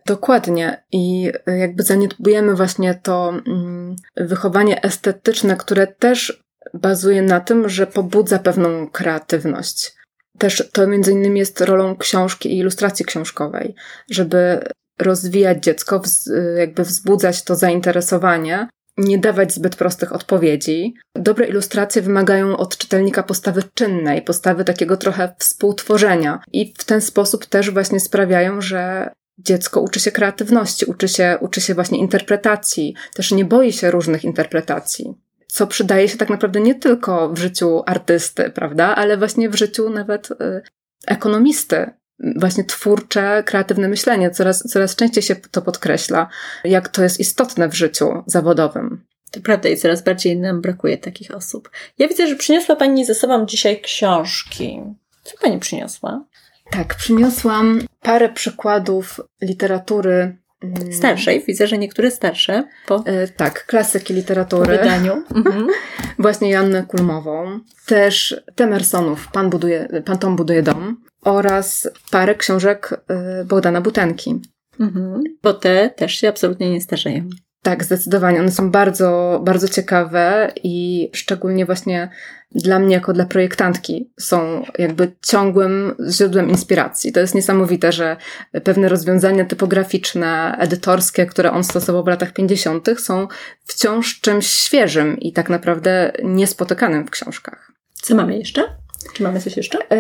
Dokładnie. 0.05 0.83
I 0.91 1.31
y, 1.49 1.57
jakby 1.57 1.83
zaniedbujemy 1.83 2.55
właśnie 2.55 2.99
to 3.03 3.29
mm, 3.47 3.95
wychowanie 4.17 4.83
estetyczne, 4.83 5.55
które 5.55 5.87
też 5.87 6.43
bazuje 6.73 7.21
na 7.21 7.39
tym, 7.39 7.69
że 7.69 7.87
pobudza 7.87 8.39
pewną 8.39 8.89
kreatywność. 8.89 9.93
Też 10.37 10.69
to 10.71 10.87
między 10.87 11.11
innymi 11.11 11.39
jest 11.39 11.61
rolą 11.61 11.97
książki 11.97 12.53
i 12.53 12.57
ilustracji 12.57 13.05
książkowej, 13.05 13.75
żeby 14.11 14.59
rozwijać 14.99 15.63
dziecko, 15.63 16.01
y, 16.27 16.59
jakby 16.59 16.83
wzbudzać 16.83 17.43
to 17.43 17.55
zainteresowanie, 17.55 18.67
nie 18.97 19.17
dawać 19.17 19.53
zbyt 19.53 19.75
prostych 19.75 20.13
odpowiedzi. 20.13 20.93
Dobre 21.15 21.47
ilustracje 21.47 22.01
wymagają 22.01 22.57
od 22.57 22.77
czytelnika 22.77 23.23
postawy 23.23 23.63
czynnej, 23.73 24.21
postawy 24.21 24.65
takiego 24.65 24.97
trochę 24.97 25.35
współtworzenia 25.39 26.39
i 26.53 26.73
w 26.77 26.83
ten 26.83 27.01
sposób 27.01 27.45
też 27.45 27.71
właśnie 27.71 27.99
sprawiają, 27.99 28.61
że 28.61 29.09
dziecko 29.37 29.81
uczy 29.81 29.99
się 29.99 30.11
kreatywności, 30.11 30.85
uczy 30.85 31.07
się, 31.07 31.37
uczy 31.41 31.61
się 31.61 31.73
właśnie 31.73 31.99
interpretacji, 31.99 32.95
też 33.13 33.31
nie 33.31 33.45
boi 33.45 33.73
się 33.73 33.91
różnych 33.91 34.23
interpretacji. 34.23 35.13
Co 35.47 35.67
przydaje 35.67 36.09
się 36.09 36.17
tak 36.17 36.29
naprawdę 36.29 36.61
nie 36.61 36.75
tylko 36.75 37.29
w 37.29 37.37
życiu 37.37 37.83
artysty, 37.85 38.49
prawda, 38.49 38.95
ale 38.95 39.17
właśnie 39.17 39.49
w 39.49 39.55
życiu 39.55 39.89
nawet 39.89 40.31
y, 40.31 40.61
ekonomisty. 41.07 41.89
Właśnie 42.19 42.63
twórcze, 42.63 43.43
kreatywne 43.45 43.87
myślenie. 43.87 44.31
Coraz, 44.31 44.63
coraz 44.63 44.95
częściej 44.95 45.23
się 45.23 45.35
to 45.35 45.61
podkreśla, 45.61 46.27
jak 46.63 46.89
to 46.89 47.03
jest 47.03 47.19
istotne 47.19 47.69
w 47.69 47.73
życiu 47.73 48.23
zawodowym. 48.25 49.05
To 49.31 49.41
prawda 49.41 49.69
i 49.69 49.77
coraz 49.77 50.03
bardziej 50.03 50.39
nam 50.39 50.61
brakuje 50.61 50.97
takich 50.97 51.35
osób. 51.35 51.71
Ja 51.97 52.07
widzę, 52.07 52.27
że 52.27 52.35
przyniosła 52.35 52.75
Pani 52.75 53.05
ze 53.05 53.15
sobą 53.15 53.45
dzisiaj 53.45 53.81
książki. 53.81 54.81
Co 55.23 55.37
Pani 55.41 55.59
przyniosła? 55.59 56.25
Tak, 56.71 56.95
przyniosłam 56.95 57.81
parę 58.01 58.29
przykładów 58.29 59.19
literatury. 59.41 60.37
Mm, 60.63 60.93
Starszej. 60.93 61.43
Widzę, 61.47 61.67
że 61.67 61.77
niektóre 61.77 62.11
starsze 62.11 62.63
po, 62.87 63.03
y, 63.23 63.27
Tak, 63.37 63.65
klasyki 63.65 64.13
po 64.13 64.17
literatury. 64.17 64.77
wydaniu. 64.77 65.23
Mhm. 65.35 65.67
właśnie 66.19 66.49
Joannę 66.51 66.83
Kulmową, 66.83 67.59
też 67.85 68.41
Temersonów, 68.55 69.27
Pan, 69.31 69.49
buduje, 69.49 69.87
Pan 70.05 70.17
Tom 70.17 70.35
buduje 70.35 70.63
dom 70.63 71.01
oraz 71.21 71.89
parę 72.11 72.35
książek 72.35 72.89
y, 73.41 73.45
Bogdana 73.45 73.81
Butenki. 73.81 74.41
Mhm. 74.79 75.23
Bo 75.43 75.53
te 75.53 75.89
też 75.89 76.15
się 76.15 76.29
absolutnie 76.29 76.71
nie 76.71 76.81
starzeją. 76.81 77.29
Tak, 77.65 77.83
zdecydowanie. 77.83 78.39
One 78.39 78.51
są 78.51 78.71
bardzo, 78.71 79.41
bardzo 79.43 79.67
ciekawe 79.67 80.51
i 80.63 81.09
szczególnie 81.13 81.65
właśnie 81.65 82.09
dla 82.51 82.79
mnie, 82.79 82.95
jako 82.95 83.13
dla 83.13 83.25
projektantki, 83.25 84.11
są 84.19 84.63
jakby 84.77 85.11
ciągłym 85.25 85.95
źródłem 86.09 86.49
inspiracji. 86.49 87.11
To 87.11 87.19
jest 87.19 87.35
niesamowite, 87.35 87.91
że 87.91 88.17
pewne 88.63 88.89
rozwiązania 88.89 89.45
typograficzne, 89.45 90.55
edytorskie, 90.59 91.25
które 91.25 91.51
on 91.51 91.63
stosował 91.63 92.03
w 92.03 92.07
latach 92.07 92.33
50., 92.33 92.87
są 92.99 93.27
wciąż 93.63 94.19
czymś 94.21 94.47
świeżym 94.47 95.19
i 95.19 95.33
tak 95.33 95.49
naprawdę 95.49 96.11
niespotykanym 96.23 97.07
w 97.07 97.09
książkach. 97.09 97.71
Co 97.93 98.15
mamy 98.15 98.37
jeszcze? 98.37 98.63
Czy 99.13 99.23
mamy 99.23 99.39
coś 99.41 99.57
jeszcze? 99.57 99.77
E, 99.89 99.97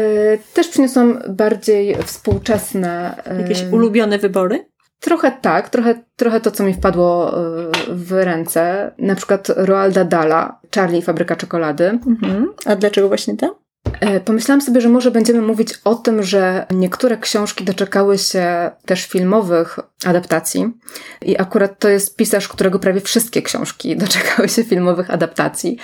Też 0.53 0.67
przyniosłam 0.67 1.21
bardziej 1.29 1.95
współczesne. 2.03 3.15
e, 3.25 3.41
Jakieś 3.41 3.63
ulubione 3.71 4.19
wybory? 4.19 4.65
Trochę 5.05 5.31
tak, 5.31 5.69
trochę, 5.69 6.03
trochę 6.15 6.39
to, 6.39 6.51
co 6.51 6.63
mi 6.63 6.73
wpadło 6.73 7.37
e, 7.37 7.71
w 7.89 8.11
ręce. 8.11 8.91
Na 8.97 9.15
przykład 9.15 9.47
Roalda 9.55 10.03
Dala, 10.03 10.59
Charlie 10.75 10.99
i 10.99 11.01
Fabryka 11.01 11.35
Czekolady. 11.35 11.85
Mhm. 11.87 12.47
A 12.65 12.75
dlaczego 12.75 13.07
właśnie 13.07 13.37
ta? 13.37 13.49
E, 13.99 14.19
Pomyślałam 14.19 14.61
sobie, 14.61 14.81
że 14.81 14.89
może 14.89 15.11
będziemy 15.11 15.41
mówić 15.41 15.73
o 15.83 15.95
tym, 15.95 16.23
że 16.23 16.65
niektóre 16.71 17.17
książki 17.17 17.63
doczekały 17.63 18.17
się 18.17 18.71
też 18.85 19.05
filmowych 19.05 19.79
adaptacji. 20.05 20.73
I 21.21 21.41
akurat 21.41 21.79
to 21.79 21.89
jest 21.89 22.15
pisarz, 22.15 22.47
którego 22.47 22.79
prawie 22.79 23.01
wszystkie 23.01 23.41
książki 23.41 23.95
doczekały 24.05 24.49
się 24.49 24.63
filmowych 24.63 25.11
adaptacji. 25.11 25.77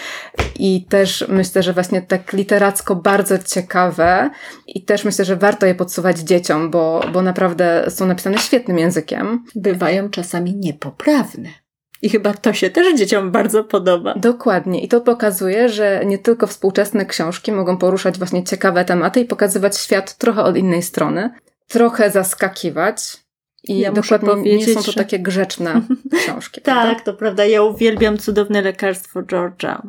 I 0.59 0.85
też 0.89 1.25
myślę, 1.29 1.63
że 1.63 1.73
właśnie 1.73 2.01
tak 2.01 2.33
literacko 2.33 2.95
bardzo 2.95 3.37
ciekawe. 3.37 4.29
I 4.67 4.85
też 4.85 5.05
myślę, 5.05 5.25
że 5.25 5.35
warto 5.35 5.65
je 5.65 5.75
podsuwać 5.75 6.19
dzieciom, 6.19 6.71
bo, 6.71 7.01
bo 7.13 7.21
naprawdę 7.21 7.85
są 7.89 8.05
napisane 8.05 8.37
świetnym 8.37 8.77
językiem. 8.77 9.45
Bywają 9.55 10.09
czasami 10.09 10.55
niepoprawne. 10.55 11.60
I 12.01 12.09
chyba 12.09 12.33
to 12.33 12.53
się 12.53 12.69
też 12.69 12.97
dzieciom 12.97 13.31
bardzo 13.31 13.63
podoba. 13.63 14.13
Dokładnie. 14.13 14.81
I 14.81 14.87
to 14.87 15.01
pokazuje, 15.01 15.69
że 15.69 16.05
nie 16.05 16.17
tylko 16.17 16.47
współczesne 16.47 17.05
książki 17.05 17.51
mogą 17.51 17.77
poruszać 17.77 18.17
właśnie 18.17 18.43
ciekawe 18.43 18.85
tematy 18.85 19.19
i 19.19 19.25
pokazywać 19.25 19.77
świat 19.77 20.17
trochę 20.17 20.43
od 20.43 20.57
innej 20.57 20.83
strony, 20.83 21.29
trochę 21.67 22.11
zaskakiwać. 22.11 23.17
I 23.63 23.79
Ja 23.79 23.91
dokładnie 23.91 24.57
nie 24.57 24.67
są 24.67 24.83
to 24.83 24.93
takie 24.93 25.19
grzeczne 25.19 25.81
książki. 26.23 26.61
prawda? 26.61 26.95
Tak, 26.95 27.03
to 27.05 27.13
prawda. 27.13 27.45
Ja 27.45 27.63
uwielbiam 27.63 28.17
cudowne 28.17 28.61
lekarstwo 28.61 29.21
George'a. 29.21 29.81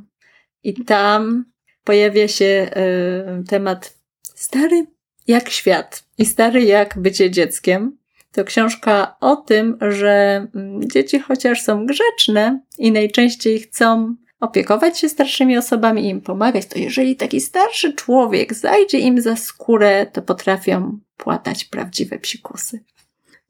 I 0.63 0.85
tam 0.85 1.45
pojawia 1.85 2.29
się 2.29 2.45
e, 2.75 3.43
temat 3.49 3.95
stary 4.35 4.87
jak 5.27 5.49
świat 5.49 6.05
i 6.19 6.27
stary 6.27 6.63
jak 6.63 6.99
bycie 6.99 7.31
dzieckiem. 7.31 7.99
To 8.33 8.45
książka 8.45 9.17
o 9.21 9.37
tym, 9.37 9.79
że 9.81 10.47
mm, 10.55 10.91
dzieci 10.91 11.21
chociaż 11.21 11.63
są 11.63 11.87
grzeczne 11.87 12.61
i 12.79 12.93
najczęściej 12.93 13.61
chcą 13.61 14.15
opiekować 14.41 14.99
się 14.99 15.09
starszymi 15.09 15.59
osobami 15.59 16.05
i 16.05 16.09
im 16.09 16.21
pomagać, 16.21 16.67
to 16.67 16.79
jeżeli 16.79 17.17
taki 17.17 17.41
starszy 17.41 17.93
człowiek 17.93 18.55
zajdzie 18.55 18.99
im 18.99 19.21
za 19.21 19.37
skórę, 19.37 20.07
to 20.13 20.23
potrafią 20.23 20.99
płatać 21.17 21.65
prawdziwe 21.65 22.19
psikusy. 22.19 22.85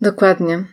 Dokładnie. 0.01 0.65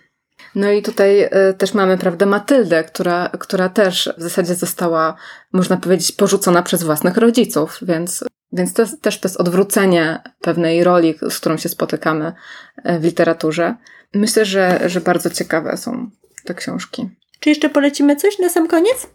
No 0.55 0.71
i 0.71 0.81
tutaj 0.81 1.23
y, 1.23 1.29
też 1.57 1.73
mamy, 1.73 1.97
prawda, 1.97 2.25
Matyldę, 2.25 2.83
która, 2.83 3.29
która 3.39 3.69
też 3.69 4.09
w 4.17 4.21
zasadzie 4.21 4.55
została, 4.55 5.15
można 5.53 5.77
powiedzieć, 5.77 6.11
porzucona 6.11 6.63
przez 6.63 6.83
własnych 6.83 7.17
rodziców, 7.17 7.79
więc, 7.81 8.23
więc 8.51 8.73
to 8.73 8.85
też 9.01 9.19
to 9.19 9.27
jest 9.27 9.39
odwrócenie 9.39 10.21
pewnej 10.41 10.83
roli, 10.83 11.15
z 11.29 11.39
którą 11.39 11.57
się 11.57 11.69
spotykamy 11.69 12.33
y, 12.77 12.99
w 12.99 13.03
literaturze. 13.03 13.75
Myślę, 14.13 14.45
że, 14.45 14.79
że 14.85 15.01
bardzo 15.01 15.29
ciekawe 15.29 15.77
są 15.77 16.09
te 16.45 16.53
książki. 16.53 17.09
Czy 17.39 17.49
jeszcze 17.49 17.69
polecimy 17.69 18.15
coś 18.15 18.39
na 18.39 18.49
sam 18.49 18.67
koniec? 18.67 19.07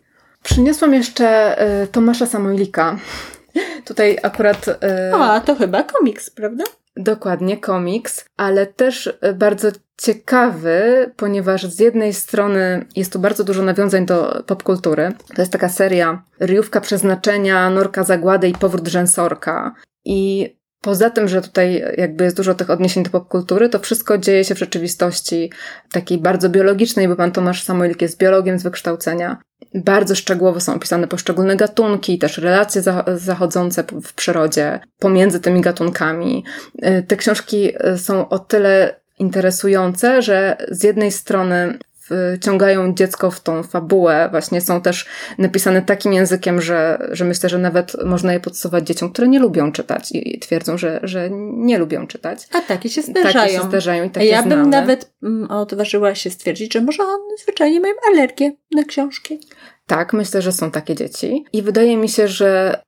Przyniosłam 0.43 0.95
jeszcze 0.95 1.59
y, 1.83 1.87
Tomasza 1.87 2.27
Samojlika. 2.27 2.99
Tutaj 3.89 4.19
akurat 4.23 4.69
y, 4.69 5.15
A, 5.15 5.41
to 5.41 5.55
chyba 5.55 5.83
komiks, 5.83 6.31
prawda? 6.31 6.65
dokładnie 6.97 7.57
komiks, 7.57 8.25
ale 8.37 8.67
też 8.67 9.07
y, 9.07 9.35
bardzo 9.35 9.69
ciekawy, 9.99 11.11
ponieważ 11.17 11.67
z 11.67 11.81
jednej 11.81 12.15
strony 12.15 12.87
jest 12.97 13.13
tu 13.13 13.19
bardzo 13.19 13.45
dużo 13.45 13.63
nawiązań 13.63 14.07
do 14.07 14.43
popkultury. 14.47 15.13
To 15.35 15.43
jest 15.43 15.53
taka 15.53 15.69
seria 15.69 16.23
Ryjówka 16.41 16.81
Przeznaczenia, 16.81 17.71
Norka 17.71 18.05
Zagłady 18.05 18.49
i 18.49 18.53
Powrót 18.53 18.89
Rzęsorka. 18.89 19.75
I 20.05 20.51
Poza 20.85 21.11
tym, 21.11 21.29
że 21.29 21.43
tutaj 21.43 21.85
jakby 21.97 22.25
jest 22.25 22.37
dużo 22.37 22.55
tych 22.55 22.71
odniesień 22.71 23.05
do 23.05 23.11
popkultury, 23.11 23.69
to 23.69 23.79
wszystko 23.79 24.19
dzieje 24.19 24.45
się 24.45 24.55
w 24.55 24.59
rzeczywistości 24.59 25.53
takiej 25.93 26.19
bardzo 26.19 26.49
biologicznej, 26.49 27.09
bo 27.09 27.17
pan 27.17 27.33
Tomasz 27.33 27.63
Samoilik 27.63 28.03
jest 28.03 28.19
biologiem 28.19 28.59
z 28.59 28.63
wykształcenia. 28.63 29.37
Bardzo 29.75 30.15
szczegółowo 30.15 30.61
są 30.61 30.75
opisane 30.75 31.07
poszczególne 31.09 31.57
gatunki, 31.57 32.19
też 32.19 32.39
relacje 32.39 32.83
za- 32.83 33.05
zachodzące 33.17 33.85
w 34.03 34.13
przyrodzie 34.15 34.81
pomiędzy 34.99 35.41
tymi 35.41 35.61
gatunkami. 35.61 36.45
Y, 36.85 37.03
Te 37.09 37.17
książki 37.17 37.73
y, 37.95 37.99
są 37.99 38.29
o 38.29 38.39
tyle 38.39 39.01
interesujące, 39.19 40.23
że 40.23 40.57
z 40.71 40.83
jednej 40.83 41.13
strony 41.13 41.79
wciągają 42.05 42.95
dziecko 42.95 43.31
w 43.31 43.41
tą 43.41 43.63
fabułę, 43.63 44.29
właśnie 44.31 44.61
są 44.61 44.81
też 44.81 45.07
napisane 45.39 45.83
takim 45.83 46.13
językiem, 46.13 46.61
że, 46.61 47.09
że 47.13 47.25
myślę, 47.25 47.49
że 47.49 47.59
nawet 47.59 48.05
można 48.05 48.33
je 48.33 48.41
podsuwać 48.41 48.87
dzieciom, 48.87 49.13
które 49.13 49.29
nie 49.29 49.39
lubią 49.39 49.73
czytać 49.73 50.09
i 50.13 50.39
twierdzą, 50.39 50.79
że, 50.79 51.01
że 51.03 51.29
nie 51.53 51.79
lubią 51.79 52.07
czytać. 52.07 52.49
A 52.53 52.61
takie 52.61 52.89
się 52.89 53.03
zdarzają. 53.03 53.33
Takie 53.33 53.53
się 53.63 53.69
zdarzają 53.69 54.05
i 54.05 54.11
takie 54.11 54.27
Ja 54.27 54.43
bym 54.43 54.53
znamy. 54.53 54.67
nawet 54.69 55.13
mm, 55.23 55.51
odważyła 55.51 56.15
się 56.15 56.31
stwierdzić, 56.31 56.73
że 56.73 56.81
może 56.81 57.03
one 57.03 57.37
zwyczajnie 57.43 57.81
mają 57.81 57.95
alergię 58.13 58.53
na 58.75 58.85
książki. 58.85 59.41
Tak, 59.87 60.13
myślę, 60.13 60.43
że 60.43 60.53
są 60.53 60.71
takie 60.71 60.95
dzieci. 60.95 61.45
I 61.53 61.63
wydaje 61.63 61.97
mi 61.97 62.09
się, 62.09 62.29
że 62.29 62.81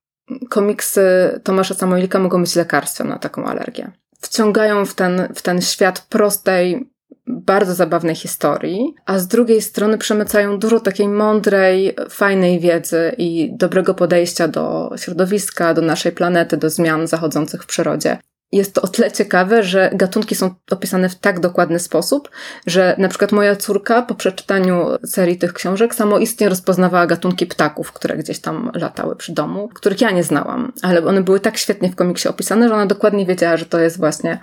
komiksy 0.50 1.00
Tomasza 1.44 1.74
Samoilika 1.74 2.18
mogą 2.18 2.40
być 2.40 2.56
lekarstwem 2.56 3.08
na 3.08 3.18
taką 3.18 3.44
alergię. 3.44 3.90
Wciągają 4.20 4.86
w 4.86 4.94
ten, 4.94 5.28
w 5.34 5.42
ten 5.42 5.62
świat 5.62 6.00
prostej, 6.00 6.90
bardzo 7.26 7.74
zabawnej 7.74 8.14
historii, 8.14 8.94
a 9.06 9.18
z 9.18 9.28
drugiej 9.28 9.62
strony 9.62 9.98
przemycają 9.98 10.58
dużo 10.58 10.80
takiej 10.80 11.08
mądrej, 11.08 11.96
fajnej 12.10 12.60
wiedzy 12.60 13.12
i 13.18 13.50
dobrego 13.56 13.94
podejścia 13.94 14.48
do 14.48 14.90
środowiska, 14.96 15.74
do 15.74 15.82
naszej 15.82 16.12
planety, 16.12 16.56
do 16.56 16.70
zmian 16.70 17.06
zachodzących 17.06 17.62
w 17.62 17.66
przyrodzie. 17.66 18.18
Jest 18.52 18.74
to 18.74 18.82
o 18.82 18.88
tyle 18.88 19.12
ciekawe, 19.12 19.62
że 19.62 19.90
gatunki 19.94 20.34
są 20.34 20.54
opisane 20.70 21.08
w 21.08 21.14
tak 21.14 21.40
dokładny 21.40 21.78
sposób, 21.78 22.30
że 22.66 22.94
na 22.98 23.08
przykład 23.08 23.32
moja 23.32 23.56
córka 23.56 24.02
po 24.02 24.14
przeczytaniu 24.14 24.86
serii 25.06 25.38
tych 25.38 25.52
książek 25.52 25.94
samoistnie 25.94 26.48
rozpoznawała 26.48 27.06
gatunki 27.06 27.46
ptaków, 27.46 27.92
które 27.92 28.16
gdzieś 28.16 28.38
tam 28.38 28.70
latały 28.74 29.16
przy 29.16 29.32
domu, 29.32 29.68
których 29.74 30.00
ja 30.00 30.10
nie 30.10 30.24
znałam, 30.24 30.72
ale 30.82 31.04
one 31.04 31.22
były 31.22 31.40
tak 31.40 31.56
świetnie 31.58 31.90
w 31.90 31.96
komiksie 31.96 32.28
opisane, 32.28 32.68
że 32.68 32.74
ona 32.74 32.86
dokładnie 32.86 33.26
wiedziała, 33.26 33.56
że 33.56 33.66
to 33.66 33.78
jest 33.78 33.98
właśnie 33.98 34.40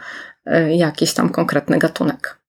y, 0.47 0.73
jakiś 0.75 1.13
tam 1.13 1.29
konkretny 1.29 1.77
gatunek. 1.77 2.42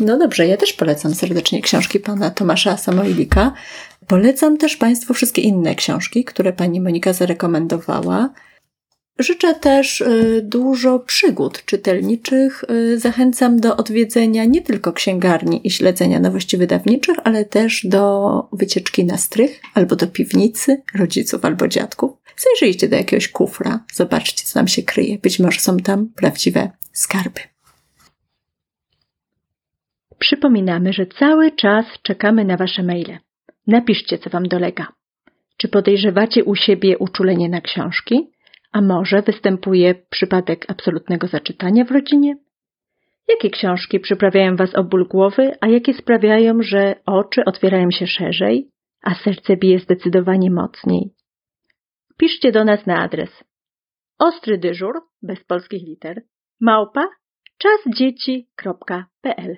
No 0.00 0.18
dobrze, 0.18 0.46
ja 0.46 0.56
też 0.56 0.72
polecam 0.72 1.14
serdecznie 1.14 1.62
książki 1.62 2.00
pana 2.00 2.30
Tomasza 2.30 2.76
Samoilika. 2.76 3.52
Polecam 4.06 4.58
też 4.58 4.76
Państwu 4.76 5.14
wszystkie 5.14 5.42
inne 5.42 5.74
książki, 5.74 6.24
które 6.24 6.52
pani 6.52 6.80
Monika 6.80 7.12
zarekomendowała. 7.12 8.30
Życzę 9.18 9.54
też 9.54 10.00
y, 10.00 10.40
dużo 10.44 10.98
przygód 10.98 11.64
czytelniczych. 11.64 12.64
Y, 12.70 12.98
Zachęcam 12.98 13.60
do 13.60 13.76
odwiedzenia 13.76 14.44
nie 14.44 14.62
tylko 14.62 14.92
księgarni 14.92 15.66
i 15.66 15.70
śledzenia 15.70 16.20
nowości 16.20 16.56
wydawniczych, 16.56 17.16
ale 17.24 17.44
też 17.44 17.86
do 17.86 18.48
wycieczki 18.52 19.04
na 19.04 19.18
strych 19.18 19.60
albo 19.74 19.96
do 19.96 20.06
piwnicy 20.06 20.82
rodziców 20.94 21.44
albo 21.44 21.68
dziadków. 21.68 22.10
Zajrzyjcie 22.36 22.88
do 22.88 22.96
jakiegoś 22.96 23.28
kufra, 23.28 23.84
zobaczcie, 23.94 24.44
co 24.46 24.54
tam 24.54 24.68
się 24.68 24.82
kryje. 24.82 25.18
Być 25.18 25.38
może 25.38 25.60
są 25.60 25.76
tam 25.76 26.08
prawdziwe 26.16 26.70
skarby. 26.92 27.40
Przypominamy, 30.20 30.92
że 30.92 31.06
cały 31.06 31.50
czas 31.50 31.86
czekamy 32.02 32.44
na 32.44 32.56
Wasze 32.56 32.82
maile. 32.82 33.18
Napiszcie, 33.66 34.18
co 34.18 34.30
Wam 34.30 34.48
dolega. 34.48 34.86
Czy 35.56 35.68
podejrzewacie 35.68 36.44
u 36.44 36.54
siebie 36.54 36.98
uczulenie 36.98 37.48
na 37.48 37.60
książki? 37.60 38.30
A 38.72 38.80
może 38.80 39.22
występuje 39.22 39.94
przypadek 40.10 40.66
absolutnego 40.68 41.26
zaczytania 41.26 41.84
w 41.84 41.90
rodzinie? 41.90 42.36
Jakie 43.28 43.50
książki 43.50 44.00
przyprawiają 44.00 44.56
Was 44.56 44.74
o 44.74 44.84
ból 44.84 45.08
głowy, 45.08 45.54
a 45.60 45.68
jakie 45.68 45.94
sprawiają, 45.94 46.62
że 46.62 46.94
oczy 47.06 47.44
otwierają 47.44 47.90
się 47.90 48.06
szerzej, 48.06 48.70
a 49.02 49.14
serce 49.14 49.56
bije 49.56 49.78
zdecydowanie 49.78 50.50
mocniej? 50.50 51.10
Piszcie 52.18 52.52
do 52.52 52.64
nas 52.64 52.86
na 52.86 53.02
adres 53.02 53.44
ostry 54.20 54.58
dyżur, 54.58 54.94
bez 55.22 55.44
polskich 55.44 55.82
liter, 55.82 56.22
małpa 56.60 57.08
czasdzieci.pl 57.58 59.56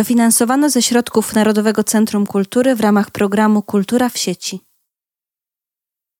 Dofinansowano 0.00 0.70
ze 0.70 0.82
środków 0.82 1.34
Narodowego 1.34 1.84
Centrum 1.84 2.26
Kultury 2.26 2.74
w 2.74 2.80
ramach 2.80 3.10
programu 3.10 3.62
Kultura 3.62 4.08
w 4.08 4.18
sieci. 4.18 4.69